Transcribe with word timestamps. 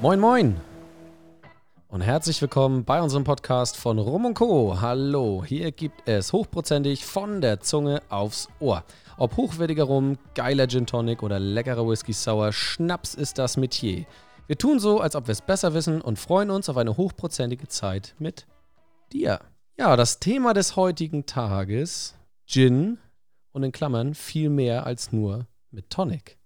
Moin, 0.00 0.20
moin 0.20 0.60
und 1.88 2.02
herzlich 2.02 2.40
willkommen 2.40 2.84
bei 2.84 3.02
unserem 3.02 3.24
Podcast 3.24 3.76
von 3.76 3.98
Rum 3.98 4.26
und 4.26 4.34
Co. 4.34 4.80
Hallo, 4.80 5.42
hier 5.44 5.72
gibt 5.72 6.06
es 6.06 6.32
hochprozentig 6.32 7.04
von 7.04 7.40
der 7.40 7.58
Zunge 7.58 8.00
aufs 8.08 8.48
Ohr. 8.60 8.84
Ob 9.16 9.36
hochwertiger 9.36 9.82
Rum, 9.82 10.16
geiler 10.36 10.68
Gin 10.68 10.86
Tonic 10.86 11.24
oder 11.24 11.40
leckerer 11.40 11.84
Whisky 11.88 12.12
Sour, 12.12 12.52
Schnaps 12.52 13.14
ist 13.14 13.38
das 13.38 13.56
Metier. 13.56 14.06
Wir 14.46 14.56
tun 14.56 14.78
so, 14.78 15.00
als 15.00 15.16
ob 15.16 15.26
wir 15.26 15.32
es 15.32 15.42
besser 15.42 15.74
wissen 15.74 16.00
und 16.00 16.16
freuen 16.16 16.50
uns 16.50 16.68
auf 16.68 16.76
eine 16.76 16.96
hochprozentige 16.96 17.66
Zeit 17.66 18.14
mit 18.20 18.46
dir. 19.12 19.40
Ja, 19.76 19.96
das 19.96 20.20
Thema 20.20 20.54
des 20.54 20.76
heutigen 20.76 21.26
Tages, 21.26 22.14
Gin 22.46 22.98
und 23.50 23.64
in 23.64 23.72
Klammern 23.72 24.14
viel 24.14 24.48
mehr 24.48 24.86
als 24.86 25.10
nur 25.10 25.48
mit 25.72 25.90
Tonic. 25.90 26.37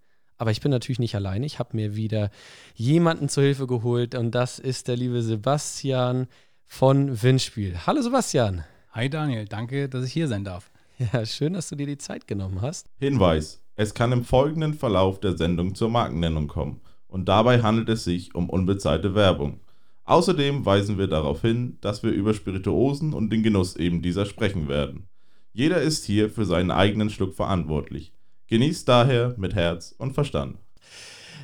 Aber 0.42 0.50
ich 0.50 0.60
bin 0.60 0.72
natürlich 0.72 0.98
nicht 0.98 1.14
alleine. 1.14 1.46
Ich 1.46 1.60
habe 1.60 1.76
mir 1.76 1.94
wieder 1.94 2.32
jemanden 2.74 3.28
zur 3.28 3.44
Hilfe 3.44 3.68
geholt 3.68 4.16
und 4.16 4.32
das 4.32 4.58
ist 4.58 4.88
der 4.88 4.96
liebe 4.96 5.22
Sebastian 5.22 6.26
von 6.66 7.22
Windspiel. 7.22 7.78
Hallo 7.86 8.02
Sebastian. 8.02 8.64
Hi 8.90 9.08
Daniel, 9.08 9.44
danke, 9.44 9.88
dass 9.88 10.04
ich 10.04 10.12
hier 10.12 10.26
sein 10.26 10.42
darf. 10.42 10.72
Ja, 10.98 11.24
schön, 11.24 11.52
dass 11.52 11.68
du 11.68 11.76
dir 11.76 11.86
die 11.86 11.96
Zeit 11.96 12.26
genommen 12.26 12.60
hast. 12.60 12.88
Hinweis: 12.98 13.62
Es 13.76 13.94
kann 13.94 14.10
im 14.10 14.24
folgenden 14.24 14.74
Verlauf 14.74 15.20
der 15.20 15.36
Sendung 15.36 15.76
zur 15.76 15.90
Markennennung 15.90 16.48
kommen 16.48 16.80
und 17.06 17.28
dabei 17.28 17.62
handelt 17.62 17.88
es 17.88 18.02
sich 18.02 18.34
um 18.34 18.50
unbezahlte 18.50 19.14
Werbung. 19.14 19.60
Außerdem 20.06 20.66
weisen 20.66 20.98
wir 20.98 21.06
darauf 21.06 21.42
hin, 21.42 21.78
dass 21.82 22.02
wir 22.02 22.10
über 22.10 22.34
Spirituosen 22.34 23.12
und 23.12 23.30
den 23.30 23.44
Genuss 23.44 23.76
eben 23.76 24.02
dieser 24.02 24.26
sprechen 24.26 24.66
werden. 24.66 25.06
Jeder 25.52 25.80
ist 25.80 26.04
hier 26.04 26.30
für 26.30 26.46
seinen 26.46 26.72
eigenen 26.72 27.10
Schluck 27.10 27.32
verantwortlich. 27.32 28.12
Genießt 28.52 28.86
daher 28.86 29.34
mit 29.38 29.54
Herz 29.54 29.94
und 29.96 30.12
Verstand. 30.12 30.58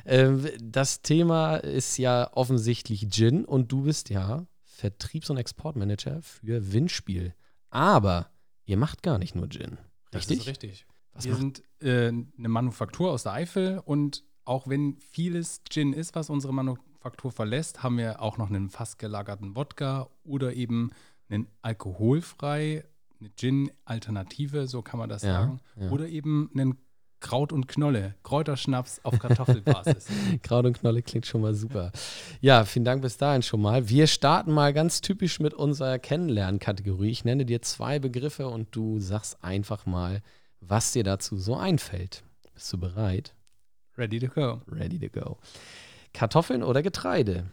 Ähm, 0.05 0.47
das 0.61 1.01
Thema 1.01 1.55
ist 1.55 1.97
ja 1.97 2.29
offensichtlich 2.33 3.09
Gin 3.09 3.45
und 3.45 3.71
du 3.71 3.81
bist 3.81 4.11
ja 4.11 4.45
Vertriebs- 4.63 5.31
und 5.31 5.37
Exportmanager 5.37 6.21
für 6.21 6.71
Windspiel. 6.71 7.33
Aber 7.71 8.29
ihr 8.65 8.77
macht 8.77 9.01
gar 9.01 9.17
nicht 9.17 9.33
nur 9.33 9.49
Gin. 9.49 9.79
Richtig? 10.13 10.37
Das 10.37 10.45
ist 10.45 10.47
richtig. 10.47 10.85
Was 11.13 11.25
Wir 11.25 11.35
sind 11.35 11.63
äh, 11.81 12.09
eine 12.09 12.47
Manufaktur 12.47 13.11
aus 13.11 13.23
der 13.23 13.33
Eifel 13.33 13.81
und 13.83 14.23
auch 14.45 14.67
wenn 14.67 14.97
vieles 14.99 15.61
Gin 15.67 15.93
ist, 15.93 16.13
was 16.13 16.29
unsere 16.29 16.53
Manufaktur 16.53 17.31
verlässt, 17.31 17.81
haben 17.81 17.97
wir 17.97 18.21
auch 18.21 18.37
noch 18.37 18.49
einen 18.49 18.69
fast 18.69 18.99
gelagerten 18.99 19.55
Wodka 19.55 20.09
oder 20.23 20.53
eben 20.53 20.91
einen 21.27 21.47
alkoholfrei, 21.63 22.83
eine 23.19 23.29
Gin-Alternative, 23.35 24.67
so 24.67 24.83
kann 24.83 24.99
man 24.99 25.09
das 25.09 25.23
ja, 25.23 25.33
sagen. 25.33 25.59
Ja. 25.75 25.89
Oder 25.89 26.07
eben 26.07 26.51
einen 26.53 26.77
Kraut 27.19 27.51
und 27.51 27.67
Knolle, 27.67 28.15
Kräuterschnaps 28.23 29.01
auf 29.03 29.19
Kartoffelbasis. 29.19 30.07
Kraut 30.43 30.65
und 30.65 30.79
Knolle 30.79 31.01
klingt 31.01 31.25
schon 31.25 31.41
mal 31.41 31.53
super. 31.53 31.91
Ja, 32.41 32.63
vielen 32.65 32.85
Dank 32.85 33.01
bis 33.01 33.17
dahin 33.17 33.41
schon 33.41 33.61
mal. 33.61 33.89
Wir 33.89 34.07
starten 34.07 34.51
mal 34.53 34.73
ganz 34.73 35.01
typisch 35.01 35.39
mit 35.39 35.53
unserer 35.53 35.99
Kennenlernen-Kategorie. 35.99 37.09
Ich 37.09 37.25
nenne 37.25 37.45
dir 37.45 37.61
zwei 37.61 37.99
Begriffe 37.99 38.47
und 38.47 38.75
du 38.75 38.99
sagst 38.99 39.43
einfach 39.43 39.85
mal, 39.85 40.21
was 40.61 40.93
dir 40.93 41.03
dazu 41.03 41.37
so 41.37 41.55
einfällt. 41.55 42.23
Bist 42.53 42.71
du 42.73 42.77
bereit? 42.77 43.35
Ready 43.97 44.19
to 44.19 44.27
go. 44.27 44.61
Ready 44.71 44.99
to 44.99 45.09
go. 45.09 45.37
Kartoffeln 46.13 46.63
oder 46.63 46.81
Getreide? 46.81 47.45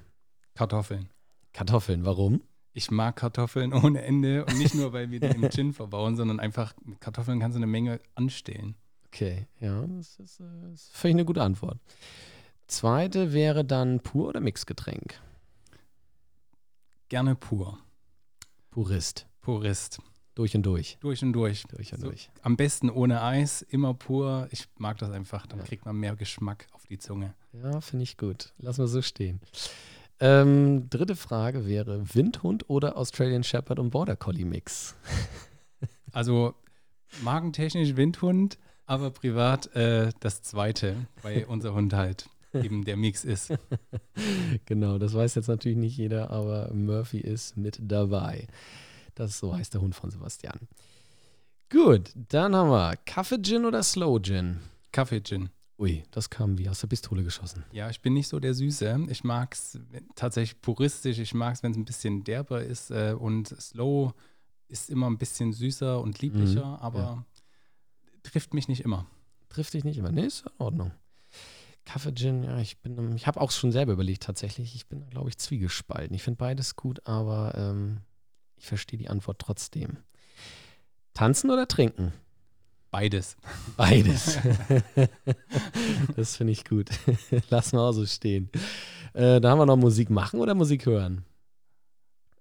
Kartoffeln. 0.55 1.09
Kartoffeln, 1.53 2.05
warum? 2.05 2.43
Ich 2.73 2.91
mag 2.91 3.17
Kartoffeln 3.17 3.73
ohne 3.73 4.03
Ende 4.03 4.45
und 4.45 4.59
nicht 4.59 4.75
nur, 4.75 4.93
weil 4.93 5.11
wir 5.11 5.19
die 5.19 5.29
im 5.29 5.51
Gin 5.51 5.73
verbauen, 5.73 6.17
sondern 6.17 6.41
einfach 6.41 6.75
mit 6.85 7.01
Kartoffeln 7.01 7.41
kannst 7.41 7.57
du 7.57 7.59
eine 7.59 7.67
Menge 7.67 8.01
anstellen. 8.15 8.77
Okay, 9.07 9.47
ja, 9.61 9.87
das 9.87 10.19
ist, 10.19 10.41
äh, 10.41 10.73
ist 10.73 10.93
völlig 10.93 11.15
eine 11.17 11.25
gute 11.25 11.43
Antwort. 11.43 11.79
Zweite 12.67 13.33
wäre 13.33 13.65
dann 13.65 14.01
pur 14.01 14.29
oder 14.29 14.41
Mixgetränk? 14.41 15.21
Gerne 17.09 17.37
pur. 17.37 17.79
Purist. 18.71 19.27
Purist. 19.41 20.01
Durch 20.35 20.55
und 20.55 20.65
durch. 20.65 20.99
Durch 21.01 21.23
und 21.23 21.33
durch. 21.33 21.63
Durch 21.69 21.93
und 21.95 22.01
so, 22.01 22.09
durch. 22.09 22.31
Am 22.43 22.57
besten 22.57 22.91
ohne 22.91 23.23
Eis, 23.23 23.63
immer 23.63 23.95
pur. 23.95 24.49
Ich 24.51 24.67
mag 24.77 24.99
das 24.99 25.11
einfach. 25.11 25.47
Dann 25.47 25.61
ja. 25.61 25.65
kriegt 25.65 25.87
man 25.87 25.97
mehr 25.97 26.15
Geschmack 26.17 26.67
auf 26.73 26.85
die 26.87 26.99
Zunge. 26.99 27.35
Ja, 27.53 27.81
finde 27.81 28.03
ich 28.03 28.19
gut. 28.19 28.53
Lass 28.59 28.77
mal 28.77 28.89
so 28.89 29.01
stehen. 29.01 29.41
Ähm, 30.21 30.91
dritte 30.91 31.17
Frage 31.17 31.67
wäre: 31.67 32.15
Windhund 32.15 32.69
oder 32.69 32.99
Australian 32.99 33.45
Shepherd 33.45 33.79
und 33.79 33.91
Border 33.91 34.17
Collie 34.17 34.45
Mix? 34.45 34.95
Also 36.13 36.55
magentechnisch 37.23 37.95
Windhund, 37.97 38.59
aber 38.87 39.11
privat 39.11 39.75
äh, 39.75 40.11
das 40.21 40.43
zweite, 40.43 40.97
weil 41.23 41.45
unser 41.49 41.75
Hund 41.75 41.93
halt 41.93 42.29
eben 42.55 42.85
der 42.85 42.97
Mix 42.97 43.25
ist. 43.25 43.53
genau, 44.65 44.99
das 44.99 45.15
weiß 45.15 45.35
jetzt 45.35 45.49
natürlich 45.49 45.77
nicht 45.77 45.97
jeder, 45.97 46.31
aber 46.31 46.73
Murphy 46.73 47.19
ist 47.19 47.57
mit 47.57 47.79
dabei. 47.83 48.47
Das 49.15 49.39
so 49.39 49.55
heißt 49.55 49.75
der 49.75 49.81
Hund 49.81 49.95
von 49.95 50.11
Sebastian. 50.11 50.59
Gut, 51.71 52.13
dann 52.15 52.55
haben 52.55 52.71
wir 52.71 52.97
Kaffee-Gin 53.05 53.65
oder 53.65 53.83
Slow-Gin? 53.83 54.61
Kaffee-Gin. 54.93 55.51
Ui, 55.79 56.05
das 56.11 56.31
kam 56.31 56.57
wie 56.57 56.69
aus 56.71 56.81
der 56.81 56.87
Pistole 56.87 57.23
geschossen. 57.23 57.65
Ja, 57.73 57.91
ich 57.91 58.01
bin 58.01 58.15
nicht 58.15 58.29
so 58.29 58.41
der 58.41 58.55
Süße. 58.55 59.07
Ich 59.11 59.25
mag 59.25 59.53
es 59.53 59.79
tatsächlich 60.15 60.63
puristisch. 60.63 61.19
Ich 61.19 61.35
mag 61.35 61.55
es, 61.55 61.63
wenn 61.63 61.73
es 61.73 61.77
ein 61.77 61.85
bisschen 61.85 62.25
derber 62.25 62.63
ist. 62.63 62.91
Äh, 62.91 63.15
und 63.19 63.49
Slow 63.61 64.15
ist 64.69 64.89
immer 64.89 65.07
ein 65.11 65.19
bisschen 65.19 65.53
süßer 65.53 66.01
und 66.01 66.23
lieblicher, 66.23 66.65
mhm, 66.65 66.75
aber 66.77 66.99
ja 66.99 67.25
trifft 68.27 68.55
mich 68.55 68.69
nicht 68.69 68.81
immer. 68.81 69.07
Trifft 69.49 69.75
dich 69.75 69.85
nicht 69.85 69.99
immer? 69.99 70.13
Nee, 70.13 70.27
ist 70.27 70.47
in 70.47 70.53
Ordnung. 70.59 70.93
Kaffee 71.85 72.13
Gin, 72.13 72.43
ja, 72.43 72.59
ich 72.59 72.79
bin, 72.79 73.15
ich 73.15 73.27
habe 73.27 73.41
auch 73.41 73.53
schon 73.53 73.71
selber 73.71 73.93
überlegt 73.93 74.25
tatsächlich. 74.25 74.75
Ich 74.75 74.87
bin, 74.89 75.09
glaube 75.09 75.29
ich, 75.29 75.39
zwiegespalten. 75.39 76.15
Ich 76.15 76.23
finde 76.23 76.39
beides 76.39 76.75
gut, 76.75 77.07
aber 77.07 77.55
ähm, 77.57 78.01
ich 78.57 78.67
verstehe 78.67 78.99
die 78.99 79.09
Antwort 79.09 79.39
trotzdem. 79.39 79.99
Tanzen 81.15 81.51
oder 81.51 81.69
trinken? 81.69 82.13
Beides. 82.91 83.37
Beides. 83.77 84.39
das 86.17 86.37
finde 86.37 86.53
ich 86.53 86.65
gut. 86.65 86.91
Lassen 87.51 87.77
wir 87.77 87.83
auch 87.83 87.93
so 87.93 88.05
stehen. 88.05 88.51
Äh, 89.13 89.41
da 89.41 89.51
haben 89.51 89.59
wir 89.59 89.67
noch 89.67 89.77
Musik 89.77 90.11
machen 90.11 90.41
oder 90.41 90.55
Musik 90.55 90.87
hören? 90.87 91.25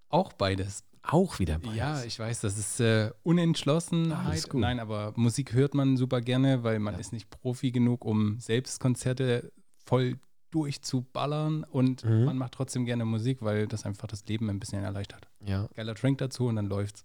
Auch 0.09 0.33
beides 0.33 0.83
auch 1.07 1.39
wieder 1.39 1.59
beides. 1.59 1.77
Ja, 1.77 2.03
ich 2.03 2.19
weiß, 2.19 2.41
das 2.41 2.57
ist 2.57 2.79
äh, 2.79 3.11
Unentschlossenheit. 3.23 4.53
Nein, 4.53 4.79
aber 4.79 5.13
Musik 5.15 5.53
hört 5.53 5.73
man 5.73 5.97
super 5.97 6.21
gerne, 6.21 6.63
weil 6.63 6.79
man 6.79 6.95
ja. 6.95 6.99
ist 6.99 7.13
nicht 7.13 7.29
Profi 7.29 7.71
genug, 7.71 8.05
um 8.05 8.39
selbst 8.39 8.79
Konzerte 8.79 9.51
voll 9.85 10.19
durchzuballern 10.51 11.65
und 11.65 12.05
mhm. 12.05 12.25
man 12.25 12.37
macht 12.37 12.53
trotzdem 12.53 12.85
gerne 12.85 13.03
Musik, 13.03 13.41
weil 13.41 13.67
das 13.67 13.85
einfach 13.85 14.07
das 14.07 14.25
Leben 14.25 14.49
ein 14.49 14.59
bisschen 14.59 14.83
erleichtert. 14.83 15.27
Ja. 15.45 15.67
Geiler 15.75 15.93
Drink 15.95 16.17
dazu 16.19 16.47
und 16.47 16.55
dann 16.55 16.67
läuft's. 16.67 17.03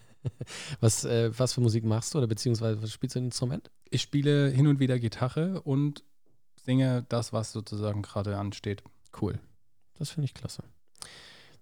was, 0.80 1.04
äh, 1.04 1.30
was 1.38 1.52
für 1.52 1.60
Musik 1.60 1.84
machst 1.84 2.14
du 2.14 2.18
oder 2.18 2.26
beziehungsweise 2.26 2.82
was 2.82 2.90
spielst 2.90 3.16
du 3.16 3.20
ein 3.20 3.26
Instrument? 3.26 3.70
Ich 3.90 4.02
spiele 4.02 4.48
hin 4.48 4.66
und 4.66 4.80
wieder 4.80 4.98
Gitarre 4.98 5.60
und 5.62 6.02
singe 6.56 7.04
das, 7.08 7.32
was 7.32 7.52
sozusagen 7.52 8.02
gerade 8.02 8.38
ansteht. 8.38 8.82
Cool. 9.20 9.38
Das 9.98 10.10
finde 10.10 10.24
ich 10.24 10.34
klasse. 10.34 10.64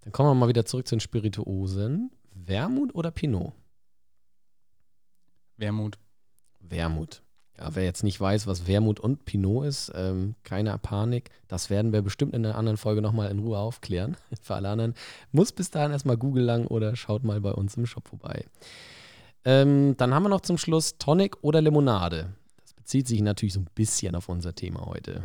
Dann 0.06 0.12
kommen 0.12 0.30
wir 0.30 0.34
mal 0.34 0.48
wieder 0.48 0.64
zurück 0.64 0.86
zu 0.86 0.94
den 0.94 1.00
Spirituosen. 1.00 2.12
Wermut 2.32 2.94
oder 2.94 3.10
Pinot? 3.10 3.54
Wermut. 5.56 5.98
Wermut. 6.60 7.24
Ja, 7.58 7.74
wer 7.74 7.82
jetzt 7.82 8.04
nicht 8.04 8.20
weiß, 8.20 8.46
was 8.46 8.68
Wermut 8.68 9.00
und 9.00 9.24
Pinot 9.24 9.66
ist, 9.66 9.90
ähm, 9.96 10.36
keine 10.44 10.78
Panik. 10.78 11.30
Das 11.48 11.70
werden 11.70 11.92
wir 11.92 12.02
bestimmt 12.02 12.34
in 12.34 12.46
einer 12.46 12.54
anderen 12.54 12.76
Folge 12.76 13.02
nochmal 13.02 13.32
in 13.32 13.40
Ruhe 13.40 13.58
aufklären. 13.58 14.16
Für 14.42 14.54
alle 14.54 14.68
anderen. 14.68 14.94
Muss 15.32 15.50
bis 15.50 15.72
dahin 15.72 15.90
erstmal 15.90 16.16
Google 16.16 16.44
lang 16.44 16.68
oder 16.68 16.94
schaut 16.94 17.24
mal 17.24 17.40
bei 17.40 17.50
uns 17.50 17.76
im 17.76 17.84
Shop 17.84 18.06
vorbei. 18.06 18.44
Ähm, 19.44 19.96
dann 19.96 20.14
haben 20.14 20.22
wir 20.22 20.28
noch 20.28 20.42
zum 20.42 20.56
Schluss 20.56 20.98
Tonic 20.98 21.36
oder 21.42 21.60
Limonade. 21.60 22.32
Das 22.62 22.74
bezieht 22.74 23.08
sich 23.08 23.22
natürlich 23.22 23.54
so 23.54 23.60
ein 23.60 23.70
bisschen 23.74 24.14
auf 24.14 24.28
unser 24.28 24.54
Thema 24.54 24.86
heute. 24.86 25.24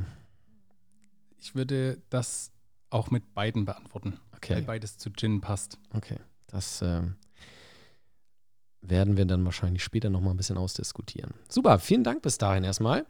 Ich 1.37 1.53
würde 1.53 2.01
das 2.09 2.51
auch 2.89 3.11
mit 3.11 3.35
beiden 3.35 3.65
beantworten. 3.65 4.19
Okay. 4.43 4.55
Weil 4.55 4.63
beides 4.63 4.97
zu 4.97 5.11
Gin 5.11 5.41
passt. 5.41 5.77
Okay. 5.93 6.17
Das 6.47 6.81
äh, 6.81 7.01
werden 8.81 9.17
wir 9.17 9.25
dann 9.25 9.45
wahrscheinlich 9.45 9.83
später 9.83 10.09
nochmal 10.09 10.33
ein 10.33 10.37
bisschen 10.37 10.57
ausdiskutieren. 10.57 11.33
Super, 11.47 11.79
vielen 11.79 12.03
Dank 12.03 12.21
bis 12.21 12.37
dahin 12.37 12.63
erstmal. 12.63 13.05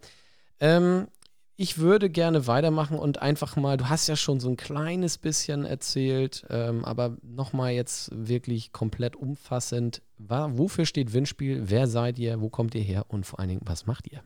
Ähm, 0.59 1.07
ich 1.55 1.77
würde 1.77 2.09
gerne 2.09 2.47
weitermachen 2.47 2.97
und 2.97 3.21
einfach 3.21 3.55
mal, 3.55 3.77
du 3.77 3.87
hast 3.87 4.07
ja 4.07 4.15
schon 4.15 4.39
so 4.39 4.49
ein 4.49 4.57
kleines 4.57 5.17
bisschen 5.17 5.63
erzählt, 5.63 6.45
ähm, 6.49 6.83
aber 6.83 7.17
nochmal 7.21 7.71
jetzt 7.71 8.09
wirklich 8.13 8.71
komplett 8.71 9.15
umfassend. 9.15 10.01
wofür 10.17 10.85
steht 10.85 11.13
Windspiel? 11.13 11.69
Wer 11.69 11.87
seid 11.87 12.19
ihr? 12.19 12.41
Wo 12.41 12.49
kommt 12.49 12.75
ihr 12.75 12.81
her? 12.81 13.05
Und 13.07 13.25
vor 13.25 13.39
allen 13.39 13.49
Dingen, 13.49 13.61
was 13.63 13.85
macht 13.85 14.11
ihr? 14.11 14.23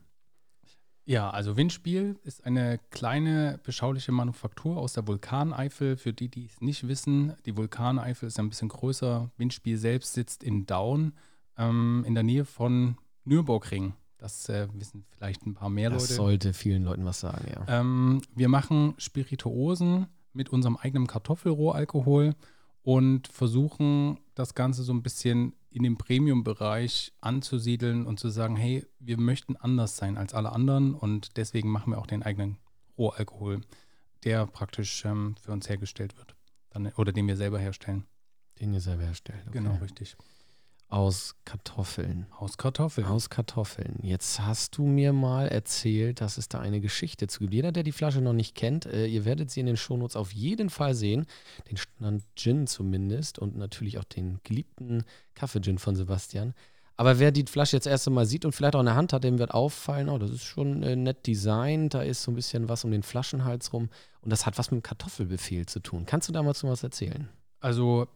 Ja, 1.06 1.30
also 1.30 1.56
Windspiel 1.56 2.18
ist 2.24 2.46
eine 2.46 2.80
kleine, 2.90 3.60
beschauliche 3.63 4.12
Manufaktur 4.12 4.78
aus 4.78 4.94
der 4.94 5.07
Vulkaneifel. 5.07 5.98
Für 5.98 6.13
die, 6.13 6.30
die 6.30 6.46
es 6.46 6.62
nicht 6.62 6.88
wissen, 6.88 7.34
die 7.46 7.56
Vulkaneifel 7.56 8.28
ist 8.28 8.40
ein 8.40 8.50
bisschen 8.50 8.69
größer. 8.69 9.30
Windspiel 9.38 9.78
selbst 9.78 10.13
sitzt 10.13 10.44
in 10.44 10.66
Daun, 10.66 11.13
ähm, 11.57 12.04
in 12.07 12.16
der 12.16 12.24
Nähe 12.24 12.44
von 12.44 12.98
Nürburgring. 13.24 13.94
Das 14.18 14.50
äh, 14.50 14.68
wissen 14.74 15.06
vielleicht 15.12 15.46
ein 15.46 15.54
paar 15.54 15.69
mehr 15.69 15.92
das 15.92 16.04
Leute. 16.04 16.07
Das 16.07 16.16
sollte 16.16 16.54
vielen 16.54 16.84
Leuten 16.84 17.06
was 17.06 17.19
sagen, 17.19 17.46
ja. 17.54 17.66
Ähm, 17.68 18.22
wir 18.34 18.50
machen 18.50 18.96
Spirituosen 18.98 20.07
mit 20.34 20.50
unserem 20.50 20.75
eigenen 20.78 21.06
Kartoffelrohalkohol 21.06 22.34
und 22.81 23.28
versuchen 23.28 24.18
das 24.36 24.54
Ganze 24.54 24.84
so 24.84 24.94
ein 24.94 25.02
bisschen 25.02 25.54
in 25.70 25.84
dem 25.84 25.98
Premium-Bereich 25.98 27.14
anzusiedeln 27.22 28.06
und 28.06 28.20
zu 28.20 28.30
sagen, 28.30 28.56
hey, 28.56 28.86
wir 29.00 29.20
möchten 29.20 29.56
anders 29.56 29.98
sein 29.98 30.18
als 30.18 30.34
alle 30.34 30.52
anderen 30.52 30.94
und 30.94 31.38
deswegen 31.38 31.70
machen 31.70 31.94
wir 31.94 31.98
auch 32.00 32.08
den 32.08 32.24
eigenen 32.24 32.58
Rohalkohol, 32.98 33.62
der 34.24 34.46
praktisch 34.46 35.04
ähm, 35.06 35.36
für 35.42 35.52
uns 35.52 35.68
hergestellt 35.68 36.18
wird 36.18 36.36
dann, 36.76 36.92
oder 36.98 37.12
den 37.12 37.28
wir 37.28 37.38
selber 37.38 37.60
herstellen. 37.60 38.06
Den 38.60 38.74
ihr 38.74 38.82
selber 38.82 39.04
herstellt. 39.04 39.42
Okay. 39.48 39.58
Genau, 39.60 39.76
richtig. 39.78 40.16
Aus 40.88 41.36
Kartoffeln. 41.46 42.28
Aus 42.38 42.58
Kartoffeln. 42.58 43.08
Aus 43.08 43.30
Kartoffeln. 43.30 44.00
Jetzt 44.04 44.40
hast 44.40 44.78
du 44.78 44.86
mir 44.86 45.14
mal 45.14 45.48
erzählt, 45.48 46.22
dass 46.22 46.38
es 46.38 46.48
da 46.48 46.60
eine 46.60 46.80
Geschichte 46.80 47.28
zu 47.28 47.40
gibt. 47.40 47.54
Jeder, 47.54 47.72
der 47.72 47.84
die 47.84 47.92
Flasche 47.92 48.22
noch 48.22 48.34
nicht 48.34 48.56
kennt, 48.56 48.86
äh, 48.86 49.08
ihr 49.08 49.26
werdet 49.26 49.50
sie 49.50 49.62
in 49.62 49.66
den 49.66 49.78
Shownotes 49.78 50.16
auf 50.16 50.31
jeden 50.31 50.70
Fall 50.70 50.94
sehen. 50.94 51.26
Den 51.70 51.78
Stand 51.97 52.24
Gin 52.36 52.68
zumindest 52.68 53.39
und 53.39 53.56
natürlich 53.57 53.97
auch 53.97 54.03
den 54.03 54.39
geliebten 54.44 55.03
Kaffee-Gin 55.33 55.77
von 55.77 55.95
Sebastian. 55.95 56.53
Aber 56.97 57.19
wer 57.19 57.31
die 57.31 57.44
Flasche 57.44 57.75
jetzt 57.75 57.88
erst 57.88 58.07
einmal 58.07 58.25
sieht 58.25 58.45
und 58.45 58.53
vielleicht 58.53 58.75
auch 58.75 58.80
in 58.80 58.86
der 58.86 58.95
Hand 58.95 59.12
hat, 59.12 59.24
dem 59.24 59.38
wird 59.38 59.51
auffallen, 59.51 60.07
oh, 60.07 60.18
das 60.18 60.31
ist 60.31 60.44
schon 60.44 60.81
äh, 60.81 60.95
nett 60.95 61.27
designt, 61.27 61.94
da 61.94 62.01
ist 62.01 62.24
so 62.24 62.31
ein 62.31 62.36
bisschen 62.36 62.69
was 62.69 62.86
um 62.86 62.92
den 62.92 63.03
Flaschenhals 63.03 63.74
rum 63.74 63.89
und 64.21 64.30
das 64.31 64.45
hat 64.45 64.57
was 64.57 64.71
mit 64.71 64.81
dem 64.81 64.83
Kartoffelbefehl 64.83 65.65
zu 65.65 65.81
tun. 65.81 66.06
Kannst 66.06 66.30
du 66.30 66.33
da 66.33 66.42
mal 66.42 66.53
so 66.53 66.69
was 66.69 66.83
erzählen? 66.83 67.27
Also 67.59 68.07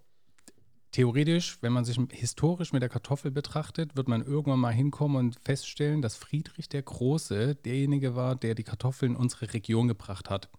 theoretisch, 0.92 1.58
wenn 1.62 1.74
man 1.74 1.84
sich 1.84 2.00
historisch 2.12 2.72
mit 2.72 2.82
der 2.82 2.90
Kartoffel 2.90 3.32
betrachtet, 3.32 3.98
wird 3.98 4.08
man 4.08 4.24
irgendwann 4.24 4.60
mal 4.60 4.74
hinkommen 4.74 5.18
und 5.18 5.40
feststellen, 5.44 6.02
dass 6.02 6.16
Friedrich 6.16 6.70
der 6.70 6.82
Große 6.82 7.56
derjenige 7.56 8.16
war, 8.16 8.36
der 8.36 8.56
die 8.56 8.64
Kartoffeln 8.64 9.14
in 9.14 9.18
unsere 9.18 9.54
Region 9.54 9.90
gebracht 9.90 10.30
hat. 10.30 10.50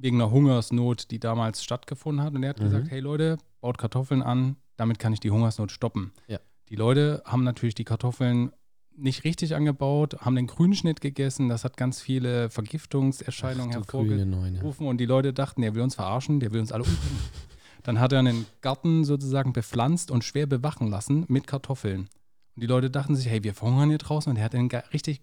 Wegen 0.00 0.20
einer 0.20 0.30
Hungersnot, 0.30 1.10
die 1.10 1.18
damals 1.18 1.62
stattgefunden 1.62 2.24
hat. 2.24 2.34
Und 2.34 2.42
er 2.42 2.50
hat 2.50 2.60
mhm. 2.60 2.64
gesagt, 2.64 2.90
hey 2.90 3.00
Leute, 3.00 3.38
baut 3.60 3.78
Kartoffeln 3.78 4.22
an, 4.22 4.56
damit 4.76 4.98
kann 4.98 5.12
ich 5.12 5.20
die 5.20 5.30
Hungersnot 5.30 5.72
stoppen. 5.72 6.12
Ja. 6.28 6.38
Die 6.68 6.76
Leute 6.76 7.22
haben 7.24 7.44
natürlich 7.44 7.74
die 7.74 7.84
Kartoffeln 7.84 8.52
nicht 8.98 9.24
richtig 9.24 9.54
angebaut, 9.54 10.16
haben 10.20 10.36
den 10.36 10.46
Grünschnitt 10.46 11.00
gegessen. 11.00 11.48
Das 11.48 11.64
hat 11.64 11.76
ganz 11.76 12.00
viele 12.00 12.50
Vergiftungserscheinungen 12.50 13.72
hervorgerufen. 13.72 14.86
Und 14.86 14.98
die 14.98 15.06
Leute 15.06 15.32
dachten, 15.32 15.62
der 15.62 15.74
will 15.74 15.82
uns 15.82 15.94
verarschen, 15.94 16.40
der 16.40 16.52
will 16.52 16.60
uns 16.60 16.72
alle 16.72 16.84
umbringen. 16.84 17.18
Dann 17.84 18.00
hat 18.00 18.12
er 18.12 18.18
einen 18.18 18.46
Garten 18.60 19.04
sozusagen 19.04 19.52
bepflanzt 19.52 20.10
und 20.10 20.24
schwer 20.24 20.46
bewachen 20.46 20.88
lassen 20.88 21.24
mit 21.28 21.46
Kartoffeln. 21.46 22.08
Und 22.56 22.62
die 22.62 22.66
Leute 22.66 22.90
dachten 22.90 23.14
sich, 23.14 23.28
hey, 23.28 23.44
wir 23.44 23.54
verhungern 23.54 23.88
hier 23.88 23.98
draußen. 23.98 24.30
Und 24.30 24.36
er 24.36 24.44
hat 24.44 24.54
einen 24.54 24.68
richtig, 24.92 25.22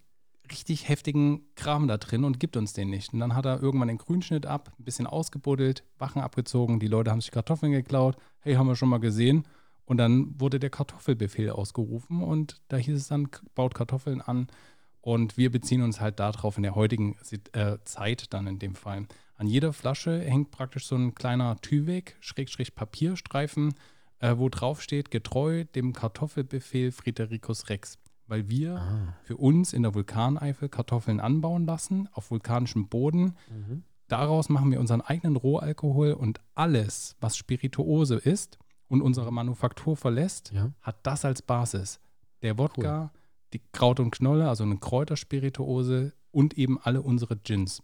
richtig 0.51 0.89
heftigen 0.89 1.41
Kram 1.55 1.87
da 1.87 1.97
drin 1.97 2.23
und 2.23 2.39
gibt 2.39 2.57
uns 2.57 2.73
den 2.73 2.89
nicht. 2.89 3.13
Und 3.13 3.19
dann 3.19 3.35
hat 3.35 3.45
er 3.45 3.61
irgendwann 3.61 3.87
den 3.87 3.97
Grünschnitt 3.97 4.45
ab, 4.45 4.71
ein 4.79 4.83
bisschen 4.83 5.07
ausgebuddelt, 5.07 5.83
Wachen 5.97 6.21
abgezogen. 6.21 6.79
Die 6.79 6.87
Leute 6.87 7.11
haben 7.11 7.21
sich 7.21 7.31
Kartoffeln 7.31 7.71
geklaut. 7.71 8.17
Hey, 8.39 8.55
haben 8.55 8.67
wir 8.67 8.75
schon 8.75 8.89
mal 8.89 8.99
gesehen. 8.99 9.45
Und 9.85 9.97
dann 9.97 10.39
wurde 10.39 10.59
der 10.59 10.69
Kartoffelbefehl 10.69 11.51
ausgerufen 11.51 12.23
und 12.23 12.59
da 12.69 12.77
hieß 12.77 12.95
es 12.95 13.07
dann, 13.07 13.29
baut 13.53 13.75
Kartoffeln 13.75 14.19
an. 14.21 14.47
Und 15.01 15.37
wir 15.37 15.51
beziehen 15.51 15.83
uns 15.83 16.01
halt 16.01 16.19
darauf 16.19 16.57
in 16.57 16.63
der 16.63 16.73
heutigen 16.73 17.15
äh, 17.53 17.77
Zeit 17.83 18.33
dann 18.33 18.47
in 18.47 18.57
dem 18.57 18.73
Fall. 18.73 19.05
An 19.37 19.45
jeder 19.45 19.73
Flasche 19.73 20.19
hängt 20.21 20.49
praktisch 20.49 20.87
so 20.87 20.95
ein 20.95 21.13
kleiner 21.13 21.57
Tüweg, 21.61 22.17
Schrägstrich 22.21 22.73
Papierstreifen, 22.73 23.75
äh, 24.19 24.35
wo 24.37 24.49
drauf 24.49 24.81
steht, 24.81 25.11
getreu 25.11 25.65
dem 25.75 25.93
Kartoffelbefehl 25.93 26.91
Fridericus 26.91 27.69
Rex. 27.69 27.99
Weil 28.27 28.49
wir 28.49 28.77
ah. 28.77 29.13
für 29.23 29.37
uns 29.37 29.73
in 29.73 29.83
der 29.83 29.93
Vulkaneifel 29.93 30.69
Kartoffeln 30.69 31.19
anbauen 31.19 31.65
lassen, 31.65 32.09
auf 32.11 32.31
vulkanischem 32.31 32.87
Boden. 32.87 33.35
Mhm. 33.49 33.83
Daraus 34.07 34.49
machen 34.49 34.71
wir 34.71 34.79
unseren 34.79 35.01
eigenen 35.01 35.35
Rohalkohol 35.35 36.13
und 36.13 36.39
alles, 36.53 37.15
was 37.19 37.37
Spirituose 37.37 38.15
ist, 38.15 38.59
und 38.87 39.01
unsere 39.01 39.31
Manufaktur 39.31 39.97
verlässt, 39.97 40.51
ja. 40.51 40.71
hat 40.81 40.97
das 41.03 41.25
als 41.25 41.41
Basis. 41.41 41.99
Der 42.41 42.57
Wodka, 42.57 43.01
cool. 43.01 43.19
die 43.53 43.61
Kraut 43.71 43.99
und 43.99 44.11
Knolle, 44.11 44.47
also 44.47 44.63
eine 44.63 44.77
Kräuterspirituose 44.77 46.13
und 46.31 46.57
eben 46.57 46.79
alle 46.81 47.01
unsere 47.01 47.35
Gins. 47.35 47.81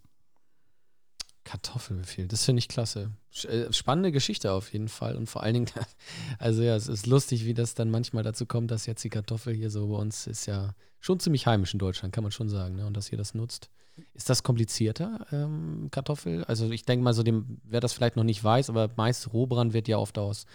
Kartoffelbefehl, 1.43 2.27
das 2.27 2.45
finde 2.45 2.59
ich 2.59 2.67
klasse. 2.67 3.11
Äh, 3.43 3.71
spannende 3.73 4.11
Geschichte 4.11 4.51
auf 4.51 4.71
jeden 4.73 4.89
Fall 4.89 5.15
und 5.15 5.27
vor 5.27 5.43
allen 5.43 5.53
Dingen, 5.53 5.69
also 6.39 6.61
ja, 6.61 6.75
es 6.75 6.87
ist 6.87 7.07
lustig, 7.07 7.45
wie 7.45 7.53
das 7.53 7.73
dann 7.73 7.89
manchmal 7.89 8.23
dazu 8.23 8.45
kommt, 8.45 8.71
dass 8.71 8.85
jetzt 8.85 9.03
die 9.03 9.09
Kartoffel 9.09 9.53
hier 9.53 9.69
so 9.69 9.87
bei 9.87 9.95
uns 9.95 10.27
ist 10.27 10.45
ja 10.45 10.75
schon 10.99 11.19
ziemlich 11.19 11.47
heimisch 11.47 11.73
in 11.73 11.79
Deutschland, 11.79 12.13
kann 12.13 12.23
man 12.23 12.31
schon 12.31 12.49
sagen, 12.49 12.75
ne? 12.75 12.85
und 12.85 12.95
dass 12.95 13.11
ihr 13.11 13.17
das 13.17 13.33
nutzt. 13.33 13.69
Ist 14.13 14.29
das 14.29 14.43
komplizierter, 14.43 15.25
ähm, 15.31 15.89
Kartoffel? 15.91 16.43
Also 16.45 16.69
ich 16.71 16.85
denke 16.85 17.03
mal 17.03 17.13
so, 17.13 17.23
dem, 17.23 17.59
wer 17.63 17.81
das 17.81 17.93
vielleicht 17.93 18.15
noch 18.15 18.23
nicht 18.23 18.43
weiß, 18.43 18.69
aber 18.69 18.89
meist 18.95 19.33
Rohbrand 19.33 19.73
wird 19.73 19.87
ja 19.87 19.97
oft 19.97 20.17
aus 20.17 20.45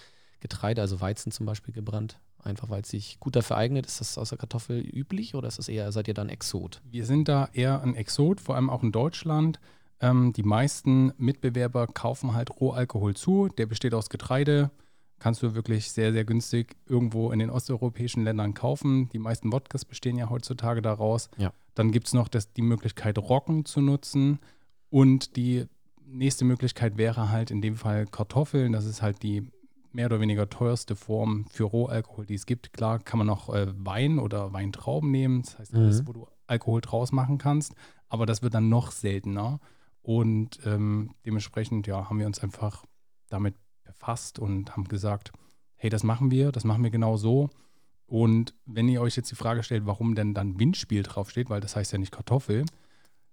Getreide, 0.40 0.80
also 0.80 1.00
Weizen 1.00 1.32
zum 1.32 1.46
Beispiel, 1.46 1.74
gebrannt? 1.74 2.18
Einfach 2.42 2.70
weil 2.70 2.82
es 2.82 2.90
sich 2.90 3.18
gut 3.18 3.34
dafür 3.34 3.56
eignet. 3.56 3.86
Ist 3.86 4.00
das 4.00 4.18
aus 4.18 4.28
der 4.28 4.38
Kartoffel 4.38 4.80
üblich 4.80 5.34
oder 5.34 5.48
ist 5.48 5.58
das 5.58 5.68
eher, 5.68 5.90
seid 5.90 6.06
ihr 6.06 6.14
dann 6.14 6.28
Exot? 6.28 6.80
Wir 6.84 7.04
sind 7.04 7.28
da 7.28 7.48
eher 7.52 7.82
ein 7.82 7.96
Exot, 7.96 8.40
vor 8.40 8.54
allem 8.54 8.70
auch 8.70 8.84
in 8.84 8.92
Deutschland. 8.92 9.58
Ähm, 10.00 10.32
die 10.32 10.43
meisten 10.43 11.12
Mitbewerber 11.16 11.87
kaufen 11.87 12.34
halt 12.34 12.60
Rohalkohol 12.60 13.14
zu. 13.14 13.48
Der 13.48 13.66
besteht 13.66 13.94
aus 13.94 14.10
Getreide. 14.10 14.70
Kannst 15.19 15.43
du 15.43 15.54
wirklich 15.54 15.90
sehr, 15.90 16.12
sehr 16.12 16.25
günstig 16.25 16.76
irgendwo 16.87 17.32
in 17.32 17.38
den 17.38 17.48
osteuropäischen 17.48 18.25
Ländern 18.25 18.52
kaufen. 18.52 19.08
Die 19.10 19.19
meisten 19.19 19.52
Wodkas 19.52 19.84
bestehen 19.84 20.19
ja 20.19 20.28
heutzutage 20.28 20.82
daraus. 20.82 21.31
Ja. 21.38 21.52
Dann 21.75 21.90
gibt 21.90 22.08
es 22.08 22.12
noch 22.12 22.28
das, 22.28 22.52
die 22.52 22.62
Möglichkeit, 22.62 23.19
Roggen 23.19 23.64
zu 23.64 23.81
nutzen. 23.81 24.38
Und 24.90 25.37
die 25.37 25.66
nächste 26.04 26.44
Möglichkeit 26.44 26.98
wäre 26.98 27.31
halt 27.31 27.50
in 27.50 27.62
dem 27.62 27.76
Fall 27.76 28.06
Kartoffeln. 28.06 28.72
Das 28.72 28.84
ist 28.84 29.00
halt 29.00 29.22
die 29.22 29.50
mehr 29.93 30.06
oder 30.06 30.20
weniger 30.20 30.48
teuerste 30.48 30.94
Form 30.94 31.46
für 31.46 31.64
Rohalkohol, 31.64 32.26
die 32.26 32.34
es 32.34 32.44
gibt. 32.44 32.75
Klar 32.75 32.98
kann 32.98 33.19
man 33.19 33.31
auch 33.31 33.52
äh, 33.52 33.66
Wein 33.78 34.19
oder 34.19 34.52
Weintrauben 34.52 35.10
nehmen, 35.10 35.43
das 35.43 35.58
heißt 35.58 35.75
alles, 35.75 36.02
mhm. 36.02 36.06
wo 36.06 36.12
du 36.12 36.26
Alkohol 36.46 36.82
draus 36.82 37.12
machen 37.12 37.38
kannst, 37.38 37.75
aber 38.10 38.26
das 38.26 38.43
wird 38.43 38.52
dann 38.52 38.69
noch 38.69 38.93
seltener 38.93 39.58
und 40.06 40.61
ähm, 40.64 41.17
dementsprechend 41.25 41.88
ja, 41.88 42.08
haben 42.08 42.20
wir 42.20 42.26
uns 42.26 42.38
einfach 42.38 42.85
damit 43.29 43.56
befasst 43.82 44.38
und 44.38 44.70
haben 44.70 44.85
gesagt, 44.85 45.32
hey, 45.75 45.91
das 45.91 46.05
machen 46.05 46.31
wir, 46.31 46.53
das 46.53 46.62
machen 46.62 46.85
wir 46.85 46.93
genau 46.93 47.17
so. 47.17 47.51
Und 48.06 48.55
wenn 48.67 48.89
ihr 48.89 49.03
euch 49.03 49.17
jetzt 49.17 49.32
die 49.32 49.34
Frage 49.34 49.65
stellt, 49.65 49.84
warum 49.84 50.15
denn 50.15 50.32
dann 50.32 50.60
Windspiel 50.60 51.03
draufsteht, 51.03 51.51
weil 51.51 51.60
das 51.60 51.75
heißt 51.75 51.91
ja 51.91 51.98
nicht 51.98 52.13
Kartoffel, 52.13 52.65